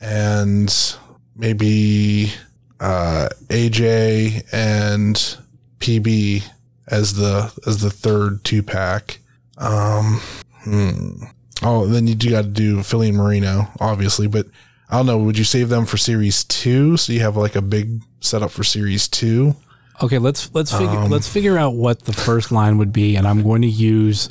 [0.00, 0.96] and
[1.36, 2.32] maybe
[2.80, 5.14] uh, AJ and
[5.78, 6.42] PB
[6.88, 9.20] as the as the third two pack.
[9.58, 10.20] Um,
[10.64, 11.24] hmm.
[11.64, 14.46] Oh, then you do got to do Philly and Marino, obviously, but
[14.90, 15.18] I don't know.
[15.18, 18.64] Would you save them for series two so you have like a big setup for
[18.64, 19.54] series two?
[20.02, 23.28] Okay, let's let's figure Um, let's figure out what the first line would be, and
[23.28, 24.28] I'm going to use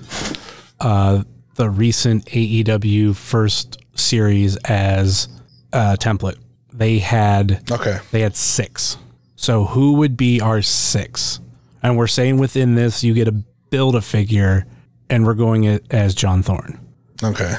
[0.82, 1.24] uh,
[1.56, 5.30] the recent AEW first series as
[5.72, 6.38] a template.
[6.74, 8.00] They had Okay.
[8.12, 8.98] they had six.
[9.36, 11.40] So who would be our six?
[11.82, 14.66] And we're saying within this, you get to build a figure,
[15.12, 16.80] and we're going it as John Thorne.
[17.24, 17.54] Okay.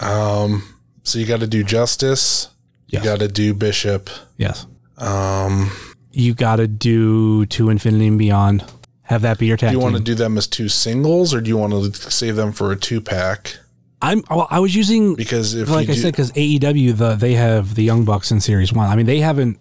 [0.00, 0.62] Um,
[1.02, 2.48] so you got to do justice.
[2.88, 3.04] Yes.
[3.04, 4.08] You got to do bishop.
[4.36, 4.66] Yes,
[4.98, 5.70] Um,
[6.12, 8.64] you got to do to infinity and beyond.
[9.02, 11.40] Have that be your tag do you want to do them as two singles, or
[11.42, 13.58] do you want to save them for a two pack?
[14.00, 14.22] I'm.
[14.30, 17.74] Well, I was using Because if like I do, said, because AEW the they have
[17.74, 18.88] the Young Bucks in Series One.
[18.88, 19.58] I mean, they haven't.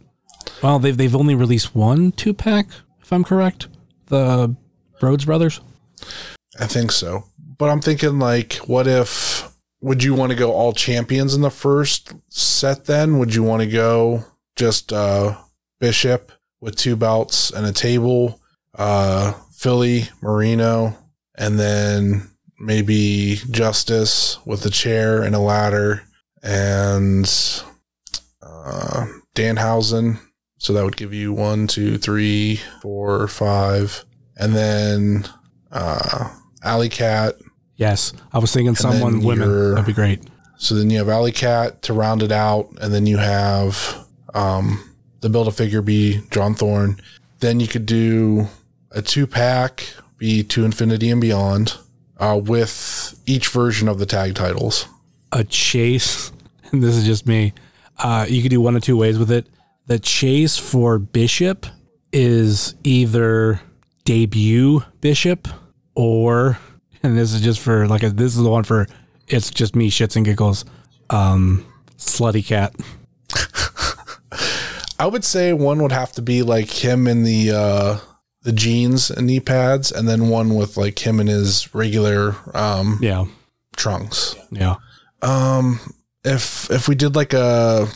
[0.61, 2.67] Well, they've they've only released one two pack,
[3.01, 3.67] if I'm correct.
[4.07, 4.55] The
[5.01, 5.59] Rhodes brothers.
[6.59, 7.25] I think so.
[7.57, 9.49] But I'm thinking like, what if?
[9.81, 12.85] Would you want to go all champions in the first set?
[12.85, 14.23] Then would you want to go
[14.55, 15.35] just uh,
[15.79, 16.31] bishop
[16.61, 18.39] with two belts and a table,
[18.75, 20.97] uh, Philly, Marino,
[21.37, 26.03] and then maybe Justice with a chair and a ladder,
[26.41, 27.25] and
[28.41, 30.19] uh, Danhausen.
[30.59, 34.05] So that would give you one, two, three, four, five,
[34.37, 35.25] and then
[35.73, 36.29] uh,
[36.63, 37.35] Alley Cat.
[37.75, 39.71] Yes, I was thinking someone women.
[39.71, 40.21] That'd be great.
[40.57, 44.95] So then you have Alley Cat to round it out, and then you have um,
[45.21, 47.01] the build a figure be John Thorne.
[47.39, 48.47] Then you could do
[48.91, 49.87] a two pack
[50.17, 51.77] be to infinity and beyond
[52.17, 54.87] uh, with each version of the tag titles.
[55.31, 56.31] A chase,
[56.71, 57.53] and this is just me.
[57.97, 59.47] Uh, you could do one of two ways with it.
[59.87, 61.65] The chase for Bishop
[62.13, 63.59] is either
[64.05, 65.47] debut Bishop
[65.95, 66.57] or,
[67.01, 68.87] and this is just for like a, this is the one for
[69.27, 70.65] it's just me shits and giggles.
[71.09, 71.65] Um,
[71.97, 72.75] slutty cat.
[74.99, 77.97] I would say one would have to be like him in the uh,
[78.43, 82.99] the jeans and knee pads, and then one with like him in his regular um,
[83.01, 83.25] Yeah,
[83.75, 84.35] trunks.
[84.51, 84.75] yeah.
[85.21, 85.79] Um,
[86.23, 87.87] if if we did like a,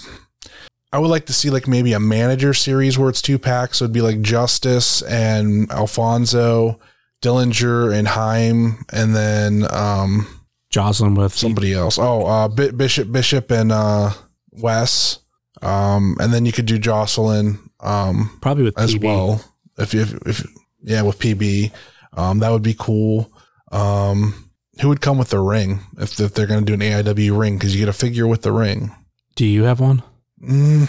[0.91, 3.77] I would like to see like maybe a manager series where it's two packs.
[3.77, 6.79] So it'd be like Justice and Alfonso,
[7.21, 10.27] Dillinger and Heim, and then um
[10.69, 11.97] Jocelyn with somebody else.
[11.97, 14.11] Oh, uh, Bi- Bishop, Bishop, and uh
[14.51, 15.19] Wes.
[15.61, 19.03] Um, and then you could do Jocelyn um probably with as PB.
[19.03, 19.43] well.
[19.77, 20.45] If if if
[20.83, 21.71] yeah, with PB,
[22.13, 23.31] um, that would be cool.
[23.71, 24.43] Um.
[24.81, 27.57] Who would come with the ring if, if they're going to do an AIW ring?
[27.57, 28.91] Because you get a figure with the ring.
[29.35, 30.03] Do you have one?
[30.39, 30.87] Mm,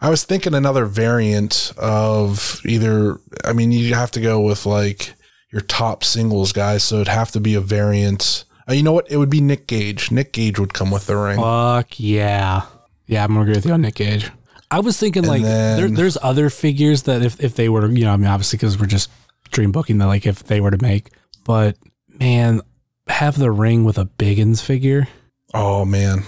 [0.00, 3.18] I was thinking another variant of either.
[3.44, 5.12] I mean, you have to go with like
[5.50, 8.44] your top singles guys, so it'd have to be a variant.
[8.68, 9.10] Uh, you know what?
[9.10, 10.10] It would be Nick Gage.
[10.10, 11.38] Nick Gage would come with the ring.
[11.38, 12.62] Fuck yeah.
[13.06, 14.30] Yeah, I'm gonna agree with you on Nick Gage.
[14.70, 17.92] I was thinking And like there, there's other figures that if, if they were to,
[17.94, 19.10] you know, I mean, obviously because we're just
[19.50, 21.10] dream booking that like if they were to make,
[21.44, 21.76] but
[22.20, 22.60] man,
[23.06, 25.08] have the ring with a Biggins figure.
[25.54, 26.24] oh man,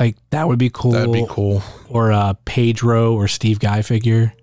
[0.00, 0.90] Like that would be cool.
[0.90, 1.62] that'd be cool.
[1.88, 4.34] Or a Pedro or Steve Guy figure.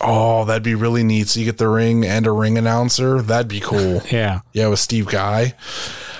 [0.00, 1.28] Oh, that'd be really neat.
[1.28, 3.20] So you get the ring and a ring announcer.
[3.22, 4.02] That'd be cool.
[4.10, 4.40] Yeah.
[4.52, 5.54] Yeah, with Steve Guy.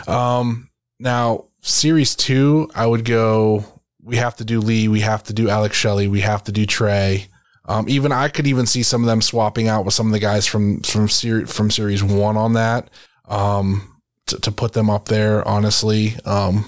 [0.07, 3.65] Um, now series two, I would go.
[4.03, 4.89] We have to do Lee.
[4.89, 6.09] We have to do Alex Shelley.
[6.09, 7.29] We have to do Trey.
[7.67, 10.19] Um, even I could even see some of them swapping out with some of the
[10.19, 12.89] guys from from series from series one on that.
[13.27, 15.47] Um, to, to put them up there.
[15.47, 16.65] Honestly, um,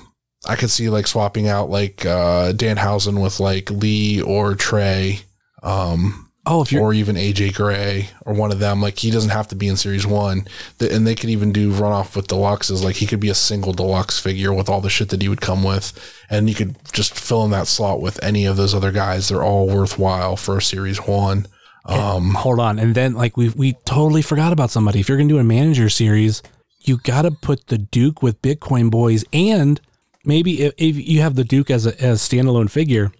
[0.47, 5.21] I could see like swapping out like uh, Danhausen with like Lee or Trey.
[5.63, 8.80] Um, Oh, if you're or even AJ Gray or one of them.
[8.80, 10.47] Like he doesn't have to be in series one.
[10.80, 12.82] And they could even do runoff with deluxes.
[12.82, 15.43] Like he could be a single deluxe figure with all the shit that he would
[15.43, 15.93] come with.
[16.30, 19.28] And you could just fill in that slot with any of those other guys.
[19.28, 21.47] They're all worthwhile for a series one.
[21.84, 25.01] Um, hold on, and then like we we totally forgot about somebody.
[25.01, 26.43] If you're gonna do a manager series,
[26.80, 29.80] you got to put the Duke with Bitcoin Boys, and
[30.24, 33.12] maybe if, if you have the Duke as a as standalone figure,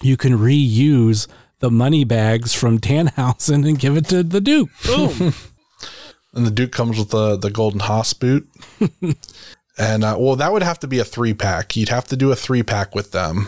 [0.00, 1.28] you can reuse
[1.62, 4.68] the money bags from Danhausen and give it to the Duke.
[4.84, 5.32] Boom.
[6.34, 8.50] and the Duke comes with the, the golden Haas boot.
[9.78, 11.76] and uh, well, that would have to be a three pack.
[11.76, 13.46] You'd have to do a three pack with them.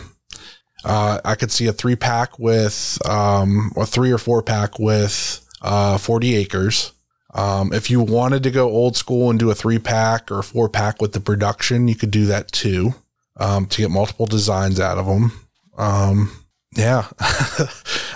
[0.85, 5.45] Uh, I could see a three pack with, um, a three or four pack with,
[5.61, 6.93] uh, 40 acres.
[7.33, 10.69] Um, if you wanted to go old school and do a three pack or four
[10.69, 12.93] pack with the production, you could do that too,
[13.35, 15.33] um, to get multiple designs out of them.
[15.77, 16.44] Um,
[16.75, 17.07] yeah.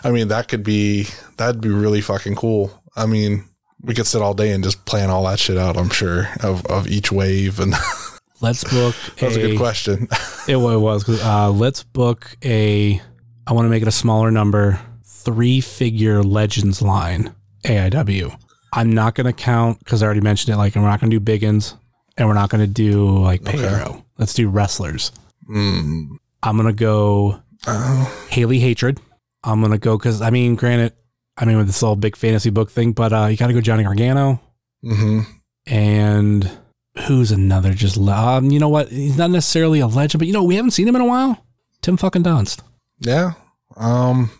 [0.04, 1.08] I mean, that could be,
[1.38, 2.72] that'd be really fucking cool.
[2.96, 3.46] I mean,
[3.82, 6.66] we could sit all day and just plan all that shit out, I'm sure, of,
[6.66, 7.60] of each wave.
[7.60, 7.74] And
[8.42, 8.96] Let's book.
[9.18, 10.08] that was a good question.
[10.48, 11.08] It, wa- it was.
[11.10, 13.02] Uh, let's book a.
[13.46, 14.80] I want to make it a smaller number.
[15.04, 17.36] Three figure Legends line
[17.66, 18.34] AIW.
[18.72, 20.58] I'm not going to count because I already mentioned it.
[20.58, 21.76] Like, we're not going to do Biggins
[22.18, 23.58] and we're not going to do like Okay.
[23.58, 24.06] Pedro.
[24.18, 25.12] Let's do wrestlers.
[25.50, 26.18] Mm.
[26.44, 29.00] I'm going to go Oh, Haley Hatred.
[29.44, 30.94] I'm going to go because, I mean, granted,
[31.38, 33.62] I mean, with this whole big fantasy book thing, but uh, you got to go
[33.62, 34.42] Johnny Gargano.
[34.84, 35.22] hmm
[35.68, 36.50] And
[37.08, 38.90] who's another just, um, you know what?
[38.90, 41.46] He's not necessarily a legend, but you know, we haven't seen him in a while.
[41.82, 42.62] Tim fucking Donst.
[43.00, 43.34] Yeah.
[43.78, 44.32] Um,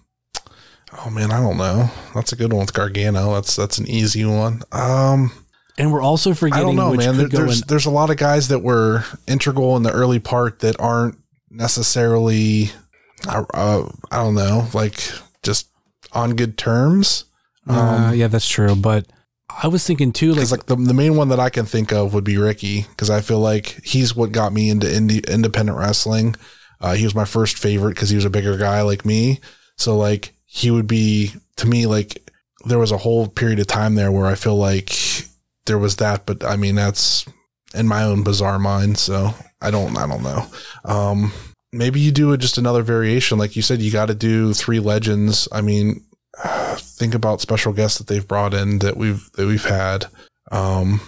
[0.98, 1.90] oh man, I don't know.
[2.14, 3.34] That's a good one with Gargano.
[3.36, 4.62] That's, that's an easy one.
[4.74, 5.32] Um,
[5.78, 6.62] And we're also forgetting.
[6.62, 7.16] I don't know, man.
[7.16, 7.68] There, there's in.
[7.70, 11.18] there's a lot of guys that were integral in the early part that aren't
[11.50, 12.72] necessarily,
[13.28, 15.00] uh, uh, I don't know, like
[15.44, 15.70] just
[16.12, 17.26] on good terms.
[17.68, 18.76] Uh, yeah, that's true.
[18.76, 19.06] But
[19.62, 22.14] I was thinking too, like, like the, the main one that I can think of
[22.14, 26.36] would be Ricky, because I feel like he's what got me into indie, independent wrestling.
[26.82, 29.40] Uh, he was my first favorite because he was a bigger guy like me.
[29.76, 32.32] So like he would be to me like
[32.66, 34.96] there was a whole period of time there where I feel like
[35.66, 37.26] there was that, but I mean that's
[37.74, 38.98] in my own bizarre mind.
[38.98, 40.46] So I don't I don't know.
[40.86, 41.32] Um,
[41.72, 43.82] maybe you do it just another variation, like you said.
[43.82, 45.48] You got to do three legends.
[45.52, 46.04] I mean,
[46.76, 50.06] think about special guests that they've brought in that we've that we've had.
[50.52, 51.02] Um,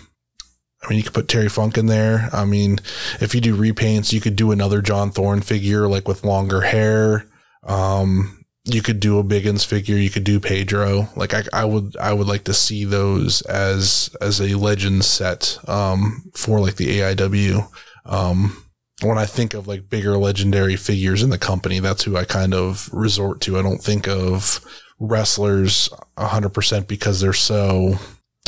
[0.84, 2.30] I mean, you could put Terry Funk in there.
[2.34, 2.80] I mean,
[3.20, 7.26] if you do repaints, you could do another John Thorne figure like with longer hair.
[7.64, 9.96] Um, you could do a Biggins figure.
[9.96, 11.10] You could do Pedro.
[11.16, 15.58] Like I, I would, I would like to see those as as a legend set
[15.68, 17.68] um, for like the AIW.
[18.06, 18.64] Um,
[19.02, 22.54] when I think of like bigger legendary figures in the company, that's who I kind
[22.54, 23.58] of resort to.
[23.58, 24.60] I don't think of
[25.00, 27.96] wrestlers 100% because they're so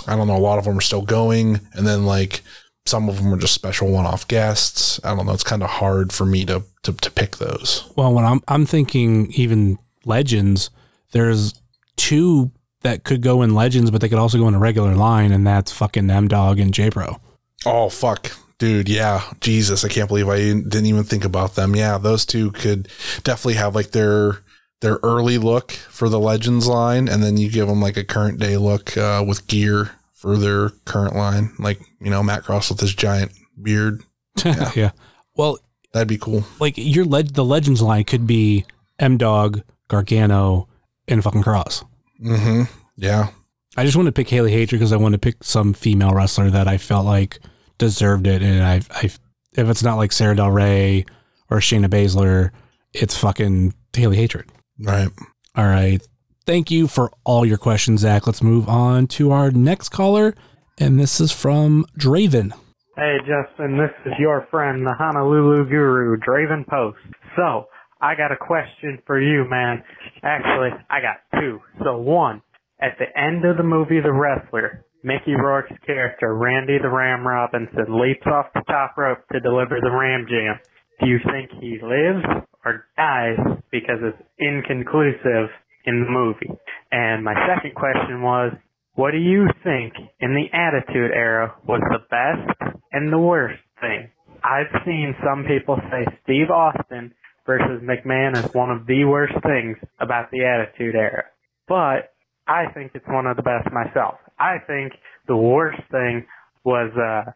[0.07, 2.41] I don't know, a lot of them are still going and then like
[2.85, 4.99] some of them are just special one-off guests.
[5.03, 7.89] I don't know, it's kind of hard for me to to, to pick those.
[7.95, 10.69] well, when I'm I'm thinking even legends,
[11.11, 11.53] there's
[11.95, 12.51] two
[12.81, 15.47] that could go in legends, but they could also go in a regular line, and
[15.47, 17.19] that's fucking M Dog and J Pro.
[17.65, 18.33] Oh fuck.
[18.59, 19.23] Dude, yeah.
[19.41, 21.75] Jesus, I can't believe I didn't even think about them.
[21.75, 22.87] Yeah, those two could
[23.23, 24.39] definitely have like their
[24.81, 28.39] their early look for the Legends line and then you give them like a current
[28.39, 32.79] day look uh, with gear for their current line, like, you know, Matt Cross with
[32.79, 33.31] his giant
[33.61, 34.03] beard.
[34.75, 34.91] Yeah.
[35.35, 35.57] Well,
[35.93, 36.43] That'd be cool.
[36.59, 38.65] like your leg, the legends line could be
[38.99, 40.67] M Dog, Gargano,
[41.07, 41.83] and fucking Cross.
[42.23, 42.67] Mhm.
[42.95, 43.29] Yeah.
[43.77, 46.49] I just want to pick Haley Hatred because I want to pick some female wrestler
[46.51, 47.39] that I felt like
[47.78, 51.05] deserved it, and I, I, if it's not like Sarah Del Rey
[51.49, 52.51] or Shayna Baszler,
[52.93, 54.45] it's fucking Haley Hatred.
[54.80, 55.09] Right.
[55.55, 56.01] All right.
[56.45, 58.28] Thank you for all your questions, Zach.
[58.28, 60.36] Let's move on to our next caller,
[60.78, 62.51] and this is from Draven.
[62.95, 66.99] Hey Justin, this is your friend, the Honolulu Guru, Draven Post.
[67.36, 67.65] So,
[67.99, 69.84] I got a question for you, man.
[70.21, 71.61] Actually, I got two.
[71.84, 72.41] So one,
[72.80, 77.99] at the end of the movie The Wrestler, Mickey Rourke's character, Randy the Ram Robinson,
[77.99, 80.59] leaps off the top rope to deliver the Ram Jam.
[81.01, 82.23] Do you think he lives
[82.63, 83.37] or dies
[83.69, 85.49] because it's inconclusive
[85.85, 86.57] in the movie?
[86.91, 88.53] And my second question was,
[88.95, 94.09] what do you think in the Attitude Era was the best and the worst thing?
[94.41, 97.13] I've seen some people say Steve Austin
[97.45, 101.25] versus McMahon is one of the worst things about the Attitude Era.
[101.67, 102.13] But
[102.47, 104.15] I think it's one of the best myself.
[104.39, 104.93] I think
[105.27, 106.25] the worst thing
[106.63, 107.31] was uh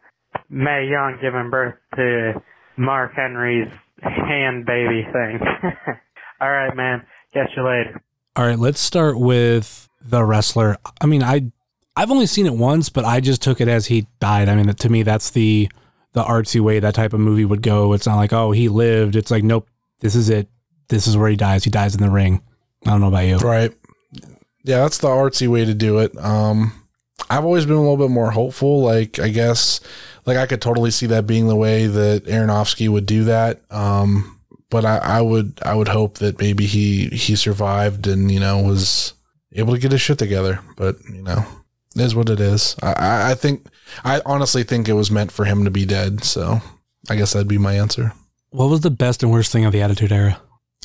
[0.48, 2.42] Mae Young giving birth to
[2.76, 3.68] Mark Henry's
[4.00, 5.40] hand baby thing.
[6.40, 7.04] All right, man.
[7.32, 8.00] Catch you later.
[8.36, 10.76] All right, let's start with the wrestler.
[11.00, 11.50] I mean, I
[11.96, 14.48] I've only seen it once, but I just took it as he died.
[14.48, 15.68] I mean, to me, that's the
[16.12, 17.92] the artsy way that type of movie would go.
[17.92, 19.16] It's not like, oh, he lived.
[19.16, 19.68] It's like, nope,
[20.00, 20.48] this is it.
[20.88, 21.64] This is where he dies.
[21.64, 22.42] He dies in the ring.
[22.86, 23.38] I don't know about you.
[23.38, 23.74] Right.
[24.62, 26.16] Yeah, that's the artsy way to do it.
[26.16, 26.72] Um,
[27.30, 28.82] I've always been a little bit more hopeful.
[28.82, 29.80] Like, I guess,
[30.24, 33.62] like I could totally see that being the way that Aronofsky would do that.
[33.70, 34.40] Um,
[34.70, 38.60] but I, I would, I would hope that maybe he he survived and you know
[38.60, 39.14] was
[39.52, 40.60] able to get his shit together.
[40.76, 41.44] But you know,
[41.96, 42.76] is what it is.
[42.82, 43.66] I, I think,
[44.04, 46.24] I honestly think it was meant for him to be dead.
[46.24, 46.60] So
[47.08, 48.12] I guess that'd be my answer.
[48.50, 50.40] What was the best and worst thing of the Attitude Era?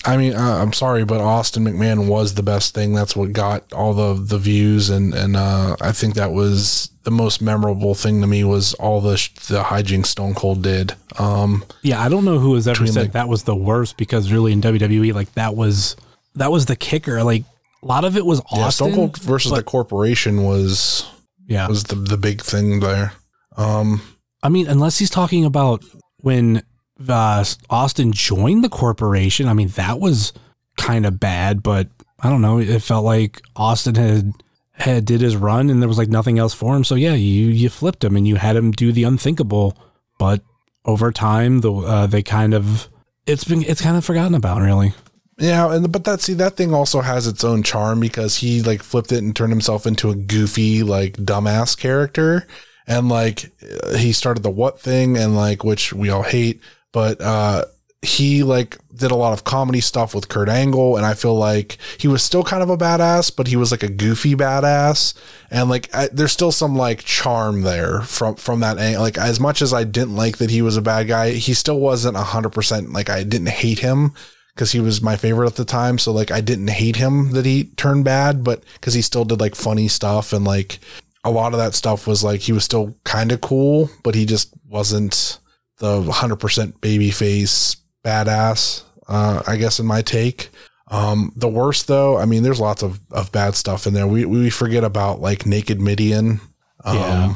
[0.05, 2.93] I mean, uh, I'm sorry, but Austin McMahon was the best thing.
[2.93, 7.11] That's what got all the the views, and and uh, I think that was the
[7.11, 10.95] most memorable thing to me was all the sh- the hijinks Stone Cold did.
[11.19, 14.31] Um, Yeah, I don't know who has ever said like- that was the worst because
[14.31, 15.95] really in WWE, like that was
[16.35, 17.23] that was the kicker.
[17.23, 17.43] Like
[17.81, 18.59] a lot of it was Austin.
[18.59, 21.05] yeah, Stone Cold versus but- the corporation was
[21.47, 23.13] Yeah, was the the big thing there.
[23.55, 24.01] Um,
[24.41, 25.81] I mean, unless he's talking about
[26.17, 26.63] when
[27.07, 29.47] uh, Austin joined the corporation.
[29.47, 30.33] I mean, that was
[30.77, 31.87] kind of bad, but
[32.19, 32.59] I don't know.
[32.59, 34.33] It felt like Austin had
[34.73, 36.83] had did his run, and there was like nothing else for him.
[36.83, 39.77] So yeah, you you flipped him, and you had him do the unthinkable.
[40.17, 40.41] But
[40.85, 42.89] over time, the uh, they kind of
[43.25, 44.93] it's been it's kind of forgotten about, really.
[45.39, 48.83] Yeah, and but that see that thing also has its own charm because he like
[48.83, 52.47] flipped it and turned himself into a goofy like dumbass character,
[52.87, 53.51] and like
[53.95, 56.61] he started the what thing and like which we all hate,
[56.93, 57.65] but uh
[58.03, 61.77] he like did a lot of comedy stuff with Kurt Angle, and I feel like
[61.97, 65.13] he was still kind of a badass, but he was like a goofy badass,
[65.49, 69.01] and like I, there's still some like charm there from from that angle.
[69.01, 71.79] Like as much as I didn't like that he was a bad guy, he still
[71.79, 74.13] wasn't hundred percent like I didn't hate him
[74.53, 75.97] because he was my favorite at the time.
[75.97, 79.39] So like I didn't hate him that he turned bad, but because he still did
[79.39, 80.79] like funny stuff and like
[81.23, 84.25] a lot of that stuff was like he was still kind of cool, but he
[84.25, 85.39] just wasn't
[85.83, 87.75] the hundred percent baby face
[88.05, 88.83] badass.
[89.07, 90.49] Uh, I guess in my take.
[90.87, 94.07] Um, the worst though, I mean, there's lots of, of bad stuff in there.
[94.07, 96.39] We we forget about like Naked Mideon.
[96.83, 97.33] Um, Yeah.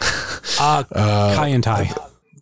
[0.58, 1.94] Uh, uh, Kaientai.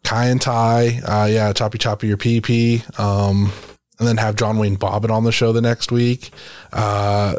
[0.05, 3.50] Kai and Tai, uh, yeah, choppy choppy your PP, um,
[3.98, 6.30] and then have John Wayne Bobbitt on the show the next week.
[6.72, 7.36] Uh,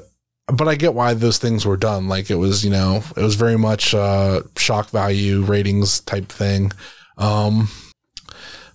[0.48, 2.10] but I get why those things were done.
[2.10, 6.72] Like it was, you know, it was very much uh, shock value ratings type thing.
[7.18, 7.70] Um,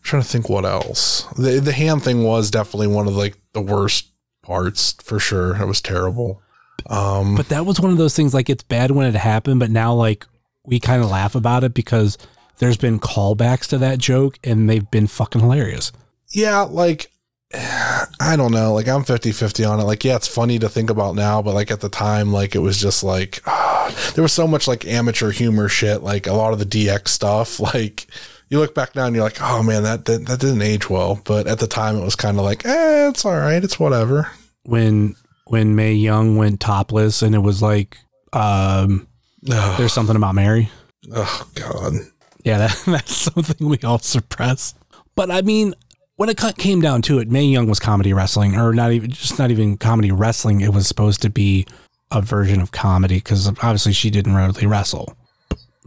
[0.03, 1.23] trying to think what else.
[1.37, 4.07] The the hand thing was definitely one of like the worst
[4.43, 5.57] parts for sure.
[5.61, 6.43] It was terrible.
[6.87, 9.71] Um, But that was one of those things like it's bad when it happened, but
[9.71, 10.27] now like
[10.65, 12.17] we kind of laugh about it because
[12.59, 15.93] there's been callbacks to that joke and they've been fucking hilarious.
[16.31, 17.11] yeah, like
[17.55, 19.85] I don't know, like I'm 50-50 on it.
[19.85, 22.61] Like yeah, it's funny to think about now, but like at the time like it
[22.61, 26.53] was just like ah, there was so much like amateur humor shit, like a lot
[26.53, 28.07] of the DX stuff, like
[28.51, 31.21] you look back now and you're like, "Oh man, that that, that didn't age well."
[31.25, 33.63] But at the time it was kind of like, "Eh, it's all right.
[33.63, 34.31] It's whatever."
[34.65, 37.97] When when Mae Young went topless and it was like
[38.33, 39.09] um
[39.43, 40.71] there's something about Mary.
[41.15, 41.95] oh god.
[42.45, 44.75] Yeah, that, that's something we all suppress.
[45.15, 45.75] But I mean,
[46.17, 49.39] when it came down to it, Mae Young was comedy wrestling, or not even just
[49.39, 50.61] not even comedy wrestling.
[50.61, 51.67] It was supposed to be
[52.11, 55.17] a version of comedy because obviously she didn't really wrestle.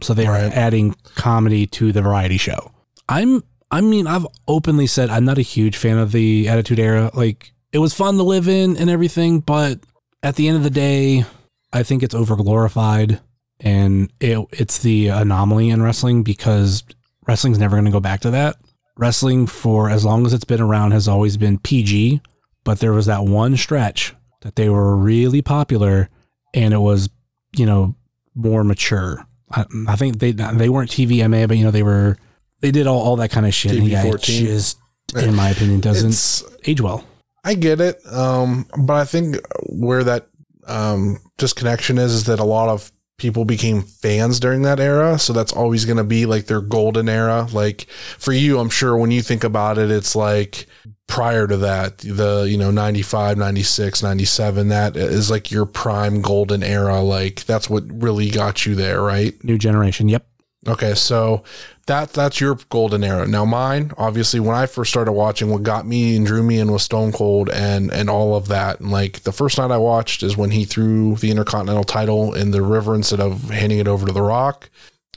[0.04, 0.44] So they Right.
[0.44, 2.70] were adding comedy to the variety show.
[3.08, 7.10] I'm, I mean, I've openly said I'm not a huge fan of the Attitude Era.
[7.14, 9.80] Like, it was fun to live in and everything, but
[10.22, 11.24] at the end of the day,
[11.72, 13.20] I think it's over glorified
[13.60, 16.84] and it, it's the anomaly in wrestling because
[17.26, 18.56] wrestling's never going to go back to that.
[18.96, 22.20] Wrestling for as long as it's been around has always been PG,
[22.62, 26.08] but there was that one stretch that they were really popular
[26.52, 27.08] and it was,
[27.56, 27.96] you know,
[28.36, 29.26] more mature.
[29.54, 32.16] I, I think they they weren't TVMA, but you know they were
[32.60, 33.76] they did all, all that kind of shit.
[33.76, 34.46] And yeah, it TV-14.
[34.46, 34.78] just,
[35.14, 37.04] in my opinion, doesn't It's age well.
[37.44, 38.00] I get it.
[38.10, 39.36] Um, but I think
[39.68, 40.28] where that
[40.66, 45.18] um, disconnection is, is that a lot of people became fans during that era.
[45.18, 47.46] So that's always going to be like their golden era.
[47.52, 47.86] Like
[48.18, 50.66] for you, I'm sure when you think about it, it's like
[51.06, 56.62] prior to that, the, you know, 95, 96, 97, that is like your prime golden
[56.62, 57.00] era.
[57.00, 59.42] Like that's what really got you there, right?
[59.44, 60.08] New generation.
[60.08, 60.26] Yep.
[60.66, 61.44] Okay, so
[61.86, 63.26] that that's your golden era.
[63.26, 66.72] Now mine, obviously, when I first started watching, what got me and drew me in
[66.72, 68.80] was Stone Cold and and all of that.
[68.80, 72.50] And like the first night I watched is when he threw the Intercontinental title in
[72.50, 74.70] the river instead of handing it over to The Rock.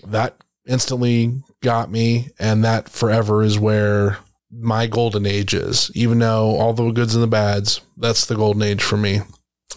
[0.06, 0.36] That
[0.68, 4.18] instantly got me, and that forever is where
[4.52, 5.92] my golden age is.
[5.94, 9.22] Even though all the goods and the bads, that's the golden age for me.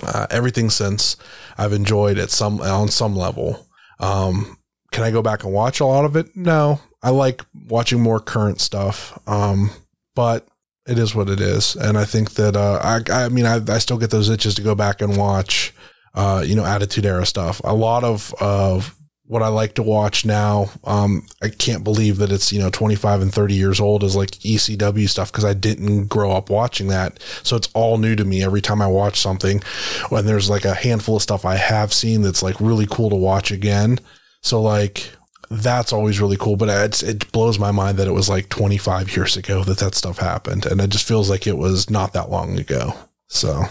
[0.03, 1.17] Uh, everything since
[1.59, 3.67] I've enjoyed at some on some level.
[3.99, 4.59] Um,
[4.93, 6.35] can I go back and watch a lot of it?
[6.37, 9.19] No, I like watching more current stuff.
[9.27, 9.71] Um,
[10.15, 10.47] but
[10.87, 13.79] it is what it is, and I think that uh, I I mean I I
[13.79, 15.75] still get those itches to go back and watch.
[16.13, 17.61] Uh, you know, Attitude Era stuff.
[17.63, 18.97] A lot of of
[19.31, 20.71] what I like to watch now.
[20.83, 24.31] Um, I can't believe that it's, you know, 25 and 30 years old is like
[24.31, 27.23] ECW stuff because I didn't grow up watching that.
[27.45, 29.63] So it's all new to me every time I watch something.
[30.09, 33.15] When there's like a handful of stuff I have seen that's like really cool to
[33.15, 34.01] watch again.
[34.43, 35.13] So like
[35.49, 39.17] that's always really cool, but it's, it blows my mind that it was like 25
[39.17, 40.67] years ago that that stuff happened.
[40.67, 42.95] And it just feels like it was not that long ago.
[43.29, 43.63] So.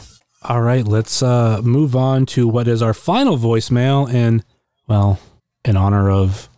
[0.42, 4.10] All right, let's uh, move on to what is our final voicemail.
[4.10, 4.46] And,
[4.88, 5.20] well,
[5.66, 6.50] in honor of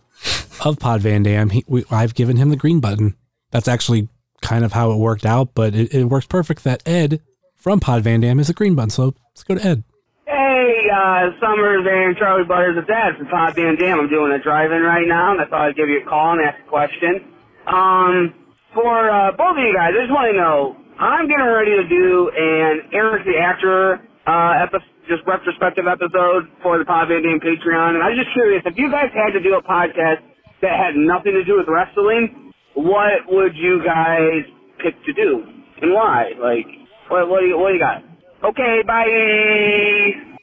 [0.64, 1.50] of Pod Van Dam,
[1.90, 3.16] I've given him the green button.
[3.50, 4.08] That's actually
[4.40, 7.20] kind of how it worked out, but it, it works perfect that Ed
[7.56, 8.90] from Pod Van Dam is a green button.
[8.90, 9.84] So let's go to Ed.
[10.26, 14.00] Hey, uh, Summers and Charly Butters, it's Ed from Pod Van Dam.
[14.00, 16.42] I'm doing a drive-in right now, and I thought I'd give you a call and
[16.42, 17.32] ask a question.
[17.66, 18.34] Um,
[18.72, 21.88] for uh, both of you guys, I just want to know, I'm getting ready to
[21.88, 27.40] do an Eric the Actor uh, episode just retrospective episode for the Pod Van Dam
[27.40, 27.94] Patreon.
[27.94, 30.22] And I was just curious, if you guys had to do a podcast
[30.60, 34.44] that had nothing to do with wrestling, what would you guys
[34.78, 35.44] pick to do?
[35.80, 36.32] And why?
[36.40, 36.66] Like,
[37.08, 38.04] what, what, do, you, what do you got?
[38.44, 40.36] Okay, bye.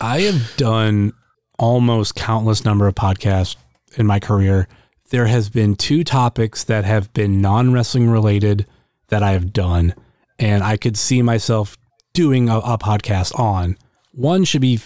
[0.00, 1.12] I have done
[1.58, 3.56] almost countless number of podcasts
[3.96, 4.68] in my career.
[5.10, 8.66] There has been two topics that have been non-wrestling related
[9.08, 9.94] that I have done,
[10.38, 11.78] and I could see myself
[12.16, 13.76] doing a, a podcast on.
[14.12, 14.80] One should be,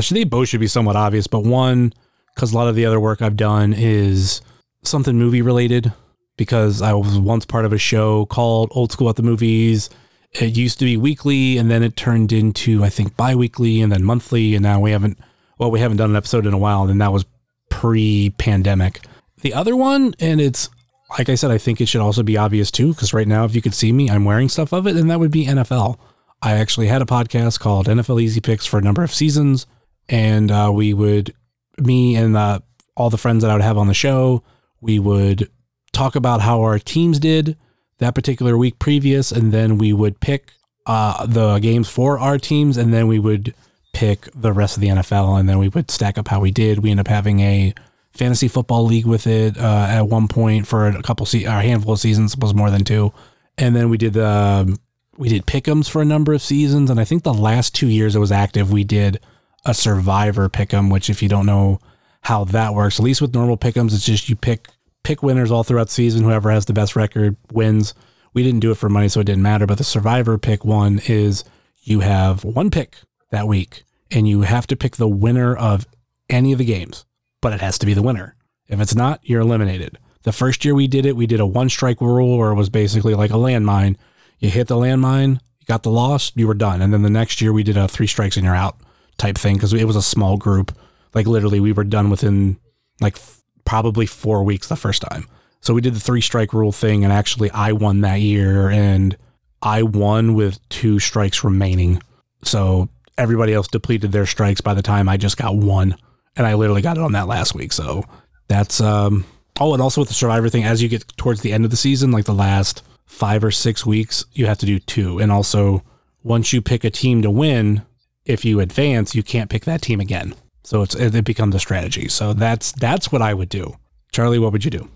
[0.00, 1.94] should think both should be somewhat obvious, but one,
[2.34, 4.40] because a lot of the other work I've done is
[4.82, 5.92] something movie related,
[6.36, 9.90] because I was once part of a show called Old School at the Movies.
[10.32, 13.92] It used to be weekly, and then it turned into, I think, bi weekly and
[13.92, 15.18] then monthly, and now we haven't,
[15.58, 17.24] well, we haven't done an episode in a while, and that was
[17.70, 19.02] pre pandemic.
[19.42, 20.68] The other one, and it's,
[21.16, 23.54] like I said, I think it should also be obvious too, because right now, if
[23.54, 25.96] you could see me, I'm wearing stuff of it, and that would be NFL.
[26.42, 29.66] I actually had a podcast called NFL Easy Picks for a number of seasons,
[30.08, 31.32] and uh, we would,
[31.78, 32.58] me and uh,
[32.96, 34.42] all the friends that I would have on the show,
[34.80, 35.48] we would
[35.92, 37.56] talk about how our teams did
[37.98, 40.52] that particular week previous, and then we would pick
[40.86, 43.54] uh, the games for our teams, and then we would
[43.92, 46.80] pick the rest of the NFL, and then we would stack up how we did.
[46.80, 47.72] We end up having a
[48.12, 51.92] fantasy football league with it uh, at one point for a couple, se- a handful
[51.92, 53.12] of seasons, was more than two,
[53.56, 54.78] and then we did the um,
[55.22, 58.16] we did pick'ems for a number of seasons, and I think the last two years
[58.16, 59.20] it was active, we did
[59.64, 61.78] a survivor pick'em, which if you don't know
[62.22, 64.66] how that works, at least with normal pick'ems, it's just you pick
[65.04, 66.24] pick winners all throughout the season.
[66.24, 67.94] Whoever has the best record wins.
[68.34, 69.64] We didn't do it for money, so it didn't matter.
[69.64, 71.44] But the survivor pick one is
[71.82, 72.96] you have one pick
[73.30, 75.86] that week, and you have to pick the winner of
[76.30, 77.04] any of the games,
[77.40, 78.34] but it has to be the winner.
[78.66, 79.98] If it's not, you're eliminated.
[80.24, 82.70] The first year we did it, we did a one strike rule, where it was
[82.70, 83.96] basically like a landmine
[84.42, 86.82] you hit the landmine, you got the loss, you were done.
[86.82, 88.76] And then the next year we did a three strikes and you're out
[89.16, 90.76] type thing because it was a small group.
[91.14, 92.58] Like literally, we were done within
[93.00, 95.28] like f- probably four weeks the first time.
[95.60, 99.16] So we did the three strike rule thing, and actually, I won that year, and
[99.62, 102.02] I won with two strikes remaining.
[102.42, 105.96] So everybody else depleted their strikes by the time I just got one,
[106.34, 107.72] and I literally got it on that last week.
[107.72, 108.04] So
[108.48, 109.24] that's um.
[109.60, 111.76] Oh, and also with the survivor thing, as you get towards the end of the
[111.76, 112.82] season, like the last
[113.12, 115.18] five or six weeks, you have to do two.
[115.18, 115.84] And also,
[116.24, 117.82] once you pick a team to win,
[118.24, 120.34] if you advance, you can't pick that team again.
[120.64, 122.08] So it's it becomes a strategy.
[122.08, 123.76] So that's that's what I would do.
[124.12, 124.88] Charlie, what would you do?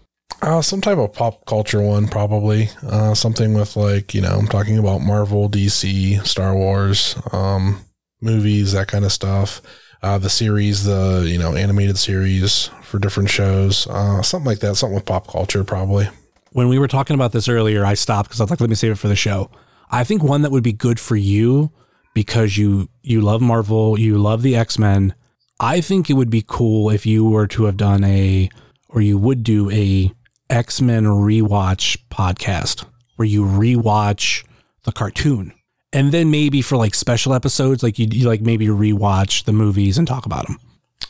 [0.43, 2.71] Uh, some type of pop culture one, probably.
[2.83, 7.81] Uh, something with like you know, I'm talking about Marvel, DC, Star Wars, um,
[8.21, 9.61] movies, that kind of stuff.
[10.03, 14.77] Uh, the series, the you know, animated series for different shows, uh, something like that.
[14.77, 16.09] Something with pop culture, probably
[16.57, 18.77] when we were talking about this earlier, I stopped because I was like, let me
[18.77, 19.51] save it for the show.
[19.91, 21.71] I think one that would be good for you
[22.15, 25.15] because you you love Marvel, you love the X Men.
[25.61, 28.49] I think it would be cool if you were to have done a
[28.89, 30.11] or you would do a
[30.49, 34.43] X Men rewatch podcast where you rewatch
[34.85, 35.53] the cartoon.
[35.93, 39.99] And then maybe for like special episodes, like you, you like maybe rewatch the movies
[39.99, 40.59] and talk about them.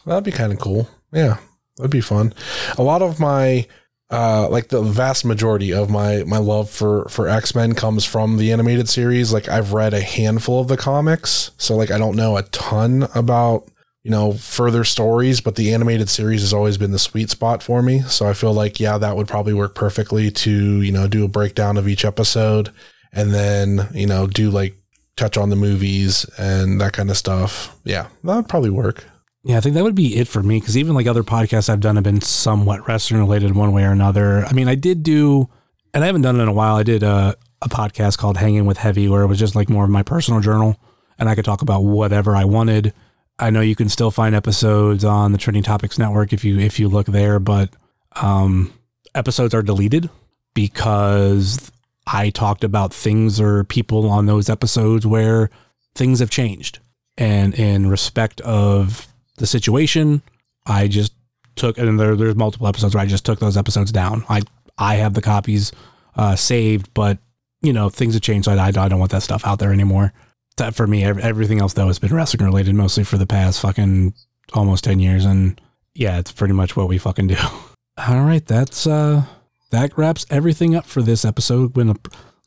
[0.06, 0.90] That'd be kind of cool.
[1.12, 1.36] Yeah,
[1.76, 2.34] that'd be fun.
[2.78, 3.68] A lot of my
[4.10, 8.52] uh like the vast majority of my my love for for x-men comes from the
[8.52, 12.36] animated series like i've read a handful of the comics so like i don't know
[12.36, 13.68] a ton about
[14.06, 17.82] you know, further stories, but the animated series has always been the sweet spot for
[17.82, 18.02] me.
[18.02, 21.28] So I feel like, yeah, that would probably work perfectly to, you know, do a
[21.28, 22.70] breakdown of each episode
[23.12, 24.76] and then, you know, do like
[25.16, 27.76] touch on the movies and that kind of stuff.
[27.82, 29.04] Yeah, that would probably work.
[29.46, 31.78] Yeah, I think that would be it for me because even like other podcasts I've
[31.78, 34.44] done have been somewhat wrestling related one way or another.
[34.44, 35.48] I mean, I did do,
[35.94, 36.74] and I haven't done it in a while.
[36.74, 39.84] I did a, a podcast called Hanging with Heavy where it was just like more
[39.84, 40.80] of my personal journal
[41.16, 42.92] and I could talk about whatever I wanted.
[43.38, 46.80] I know you can still find episodes on the Trending Topics Network if you if
[46.80, 47.70] you look there, but
[48.16, 48.72] um,
[49.14, 50.10] episodes are deleted
[50.54, 51.70] because
[52.04, 55.50] I talked about things or people on those episodes where
[55.94, 56.80] things have changed,
[57.16, 59.06] and in respect of
[59.36, 60.22] the situation,
[60.66, 61.12] I just
[61.54, 64.24] took and there, there's multiple episodes where I just took those episodes down.
[64.28, 64.42] I
[64.78, 65.72] I have the copies
[66.16, 67.18] uh, saved, but
[67.62, 70.12] you know things have changed, so I, I don't want that stuff out there anymore
[70.56, 74.14] that for me, everything else though has been wrestling related mostly for the past fucking
[74.54, 75.24] almost 10 years.
[75.24, 75.60] And
[75.94, 77.36] yeah, it's pretty much what we fucking do.
[77.98, 78.44] All right.
[78.44, 79.24] That's, uh,
[79.70, 81.76] that wraps everything up for this episode.
[81.76, 81.96] Went a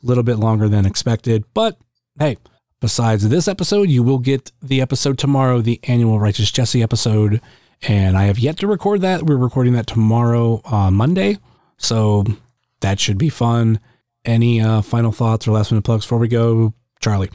[0.01, 1.77] little bit longer than expected, but
[2.17, 2.37] hey,
[2.81, 7.41] besides this episode, you will get the episode tomorrow, the annual Righteous Jesse episode.
[7.87, 9.23] And I have yet to record that.
[9.23, 11.37] We're recording that tomorrow, uh, Monday.
[11.77, 12.25] So
[12.81, 13.79] that should be fun.
[14.25, 17.29] Any uh, final thoughts or last minute plugs before we go, Charlie?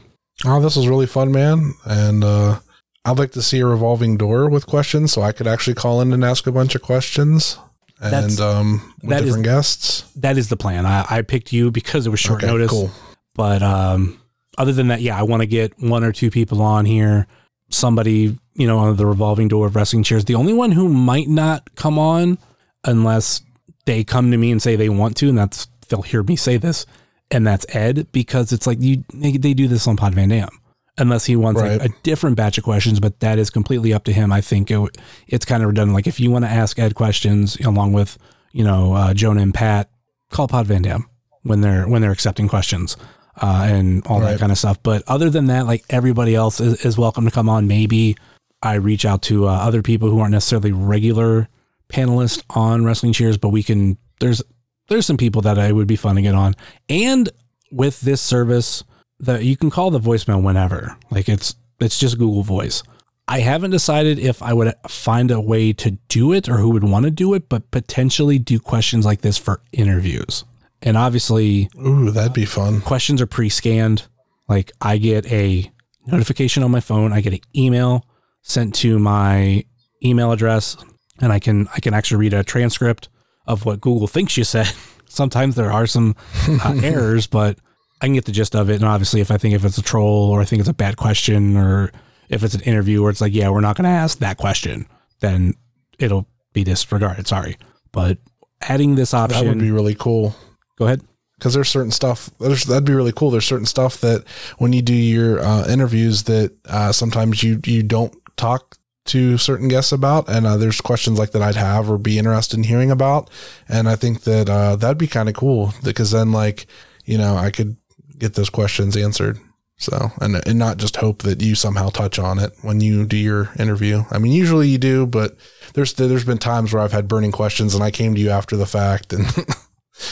[0.45, 1.73] Oh, this was really fun, man.
[1.85, 2.59] And uh,
[3.05, 6.13] I'd like to see a revolving door with questions so I could actually call in
[6.13, 7.57] and ask a bunch of questions
[7.99, 10.03] and That's- um, with that is- different guests.
[10.17, 10.85] That is the plan.
[10.85, 12.69] I, I picked you because it was short Okay, notice.
[12.69, 12.91] cool.
[13.35, 14.19] But um,
[14.57, 17.27] other than that, yeah, I want to get one or two people on here.
[17.69, 20.25] Somebody, you know, on the revolving door of wrestling chairs.
[20.25, 22.37] The only one who might not come on
[22.83, 23.41] unless
[23.85, 26.57] they come to me and say they want to, and that's they'll hear me say
[26.57, 26.85] this,
[27.31, 30.49] and that's Ed because it's like you they, they do this on Pod Van Dam.
[30.97, 34.13] Unless he wants like a different batch of questions, but that is completely up to
[34.13, 34.31] him.
[34.31, 35.93] I think it, it's kind of redundant.
[35.93, 38.17] Like if you want to ask Ed questions along with
[38.53, 39.89] you know uh, Jonah and Pat,
[40.29, 41.09] call Pod Van Dam
[41.43, 42.95] when they're when they're accepting questions
[43.41, 44.81] uh, and all that kind of stuff.
[44.83, 47.67] But other than that, like everybody else is, is welcome to come on.
[47.67, 48.15] Maybe
[48.61, 51.47] I reach out to uh, other people who aren't necessarily regular
[51.89, 53.97] panelists on Wrestling Cheers, but we can.
[54.19, 54.41] There's
[54.87, 56.55] there's some people that I would be fun to get on,
[56.89, 57.29] and
[57.71, 58.83] with this service
[59.19, 60.95] that you can call the voicemail whenever.
[61.11, 62.83] Like it's it's just Google Voice.
[63.27, 66.83] I haven't decided if I would find a way to do it or who would
[66.83, 70.43] want to do it, but potentially do questions like this for interviews.
[70.85, 72.79] And obviously, Ooh, that'd be fun.
[72.81, 74.03] questions are pre-scanned.
[74.47, 75.69] Like I get a
[76.05, 78.05] notification on my phone, I get an email
[78.43, 79.65] sent to my
[80.03, 80.77] email address,
[81.19, 83.09] and I can I can actually read a transcript
[83.47, 84.71] of what Google thinks you said.
[85.07, 86.15] Sometimes there are some
[86.47, 87.57] uh, errors, but
[88.01, 88.75] I can get the gist of it.
[88.75, 90.97] And obviously, if I think if it's a troll or I think it's a bad
[90.97, 91.91] question or
[92.29, 94.87] if it's an interview where it's like, yeah, we're not going to ask that question,
[95.21, 95.53] then
[95.99, 97.27] it'll be disregarded.
[97.27, 97.57] Sorry,
[97.91, 98.17] but
[98.61, 99.57] adding this option That option.
[99.59, 100.35] would be really cool.
[100.77, 101.01] Go ahead.
[101.37, 103.31] because there's certain stuff there's, that'd be really cool.
[103.31, 104.23] There's certain stuff that
[104.57, 109.67] when you do your uh, interviews that uh, sometimes you you don't talk to certain
[109.67, 110.27] guests about.
[110.27, 113.29] And uh, there's questions like that i'd have or be interested in hearing about.
[113.69, 115.73] And i think that uh, that'd be kind of cool.
[115.83, 116.67] Because then like
[117.05, 117.77] you know i could
[118.17, 119.39] get those questions answered.
[119.77, 123.17] So and and not just hope that you somehow touch on it when you do
[123.17, 124.03] your interview.
[124.09, 125.35] I mean usually you do but
[125.73, 128.55] there's there's been times where i've had burning questions and i came to you after
[128.55, 129.25] the fact and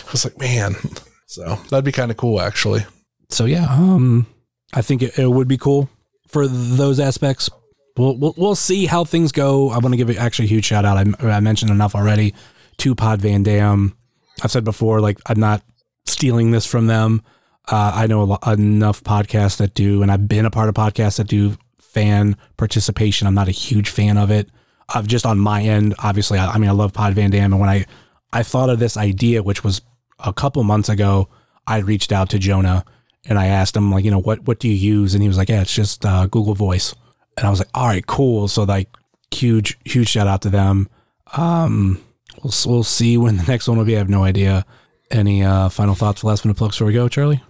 [0.07, 0.76] I was like, man.
[1.26, 2.85] So that'd be kind of cool, actually.
[3.30, 4.27] so yeah, um,
[4.73, 5.89] I think it, it would be cool
[6.27, 7.49] for those aspects.
[7.97, 9.69] We'll, we'll we'll see how things go.
[9.69, 10.97] I want to give it actually a huge shout out.
[10.97, 12.34] I, I mentioned enough already
[12.77, 13.95] to Pod Van Dam.
[14.43, 15.64] I've said before, like I'm not
[16.05, 17.22] stealing this from them.
[17.68, 21.27] Uh, I know enough podcasts that do, and I've been a part of podcasts that
[21.27, 23.27] do fan participation.
[23.27, 24.49] I'm not a huge fan of it.
[24.93, 26.38] I've just on my end, obviously.
[26.38, 27.85] I, I mean, I love Pod Van Dam, and when I
[28.34, 29.81] I thought of this idea, which was
[30.19, 31.30] a couple months ago,
[31.68, 32.84] I reached out to Jonah
[33.26, 35.14] and I asked him like, you know, what what do you use?
[35.14, 36.93] And he was like, yeah, it's just uh, Google Voice.
[37.38, 38.47] And I was like, all right, cool.
[38.47, 38.89] So like,
[39.31, 40.89] huge huge shout out to them.
[41.38, 42.03] Um,
[42.43, 43.95] we'll we'll see when the next one will be.
[43.95, 44.65] I have no idea.
[45.11, 47.43] Any uh, final thoughts, last minute plugs before we go, Charlie?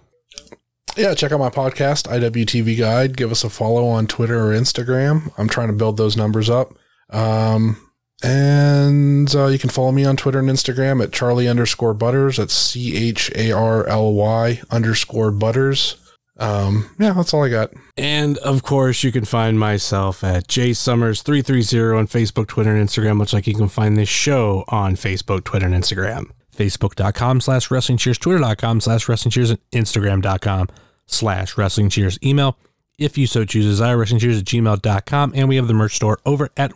[0.96, 3.16] Yeah, check out my podcast, IWTV Guide.
[3.16, 5.32] Give us a follow on Twitter or Instagram.
[5.38, 6.76] I'm trying to build those numbers up.
[7.10, 7.76] Um,
[8.22, 12.36] and uh, you can follow me on Twitter and Instagram at Charly underscore Butters.
[12.36, 15.96] That's C H A R L Y underscore Butters.
[16.36, 17.72] Um, yeah, that's all I got.
[17.96, 23.32] And of course, you can find myself at jsummers330 on Facebook, Twitter, and Instagram, much
[23.32, 26.30] like you can find this show on Facebook, Twitter, and Instagram.
[26.56, 30.68] Facebook.com slash wrestling cheers, Twitter.com slash wrestling cheers, and Instagram.com
[31.06, 32.18] slash wrestling cheers.
[32.22, 32.56] Email
[32.98, 35.32] if you so choose, IRWrestlingCheers at gmail.com.
[35.34, 36.72] And we have the merch store over at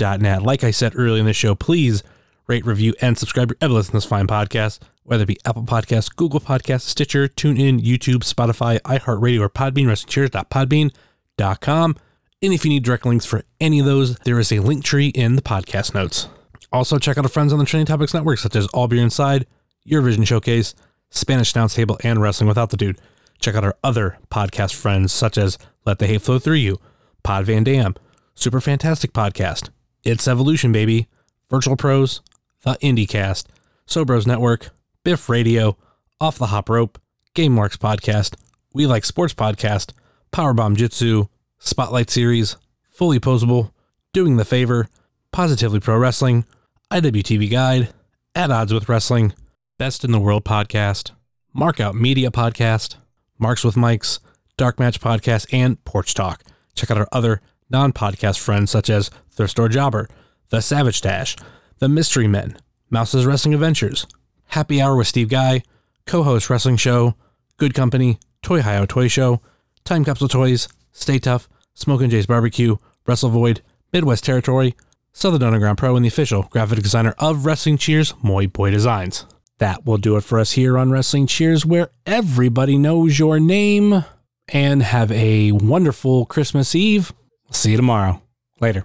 [0.00, 2.02] Like I said earlier in the show, please
[2.46, 6.82] rate, review, and subscribe to this fine podcast, whether it be Apple Podcasts, Google Podcasts,
[6.82, 11.96] Stitcher, TuneIn, YouTube, Spotify, iHeartRadio, or Podbean, WrestlingCheers.podbean.com.
[12.42, 15.08] And if you need direct links for any of those, there is a link tree
[15.08, 16.28] in the podcast notes.
[16.72, 19.46] Also, check out our friends on the Trending Topics Network, such as All Beer Inside,
[19.88, 20.74] Eurovision Showcase,
[21.10, 22.98] Spanish Announce Table, and Wrestling Without the Dude.
[23.40, 26.78] Check out our other podcast friends, such as Let the Hate Flow Through You,
[27.22, 27.94] Pod Van Dam,
[28.34, 29.70] Super Fantastic Podcast,
[30.02, 31.08] It's Evolution, baby,
[31.50, 32.22] Virtual Pros,
[32.62, 33.46] The IndieCast,
[33.86, 34.70] Sobros Network,
[35.04, 35.76] Biff Radio,
[36.20, 36.98] Off the Hop Rope,
[37.34, 38.36] Game Marks Podcast,
[38.72, 39.92] We Like Sports Podcast,
[40.32, 41.26] Powerbomb Jitsu,
[41.58, 42.56] Spotlight Series,
[42.90, 43.72] Fully Posable,
[44.12, 44.88] Doing the Favor,
[45.32, 46.46] Positively Pro Wrestling,
[46.90, 47.92] IWTV Guide,
[48.34, 49.34] At Odds with Wrestling,
[49.78, 51.10] Best in the World Podcast,
[51.54, 52.96] Markout Media Podcast,
[53.38, 54.18] Marks with Mikes,
[54.56, 56.42] Dark Match Podcast, and Porch Talk.
[56.74, 57.40] Check out our other
[57.70, 59.10] non podcast friends such as
[59.40, 60.06] Thrift Store Jobber,
[60.50, 61.34] The Savage Dash,
[61.78, 62.58] The Mystery Men,
[62.90, 64.06] Mouse's Wrestling Adventures,
[64.48, 65.62] Happy Hour with Steve Guy,
[66.04, 67.14] co host Wrestling Show,
[67.56, 69.40] Good Company, Toy Hio Toy Show,
[69.82, 72.76] Time Capsule Toys, Stay Tough, Smoke and Jay's Barbecue,
[73.06, 73.62] Wrestle Void,
[73.94, 74.76] Midwest Territory,
[75.14, 79.24] Southern Underground Pro, and the official graphic designer of Wrestling Cheers, Moy Boy Designs.
[79.56, 84.04] That will do it for us here on Wrestling Cheers, where everybody knows your name.
[84.52, 87.14] And have a wonderful Christmas Eve.
[87.50, 88.20] See you tomorrow.
[88.60, 88.84] Later.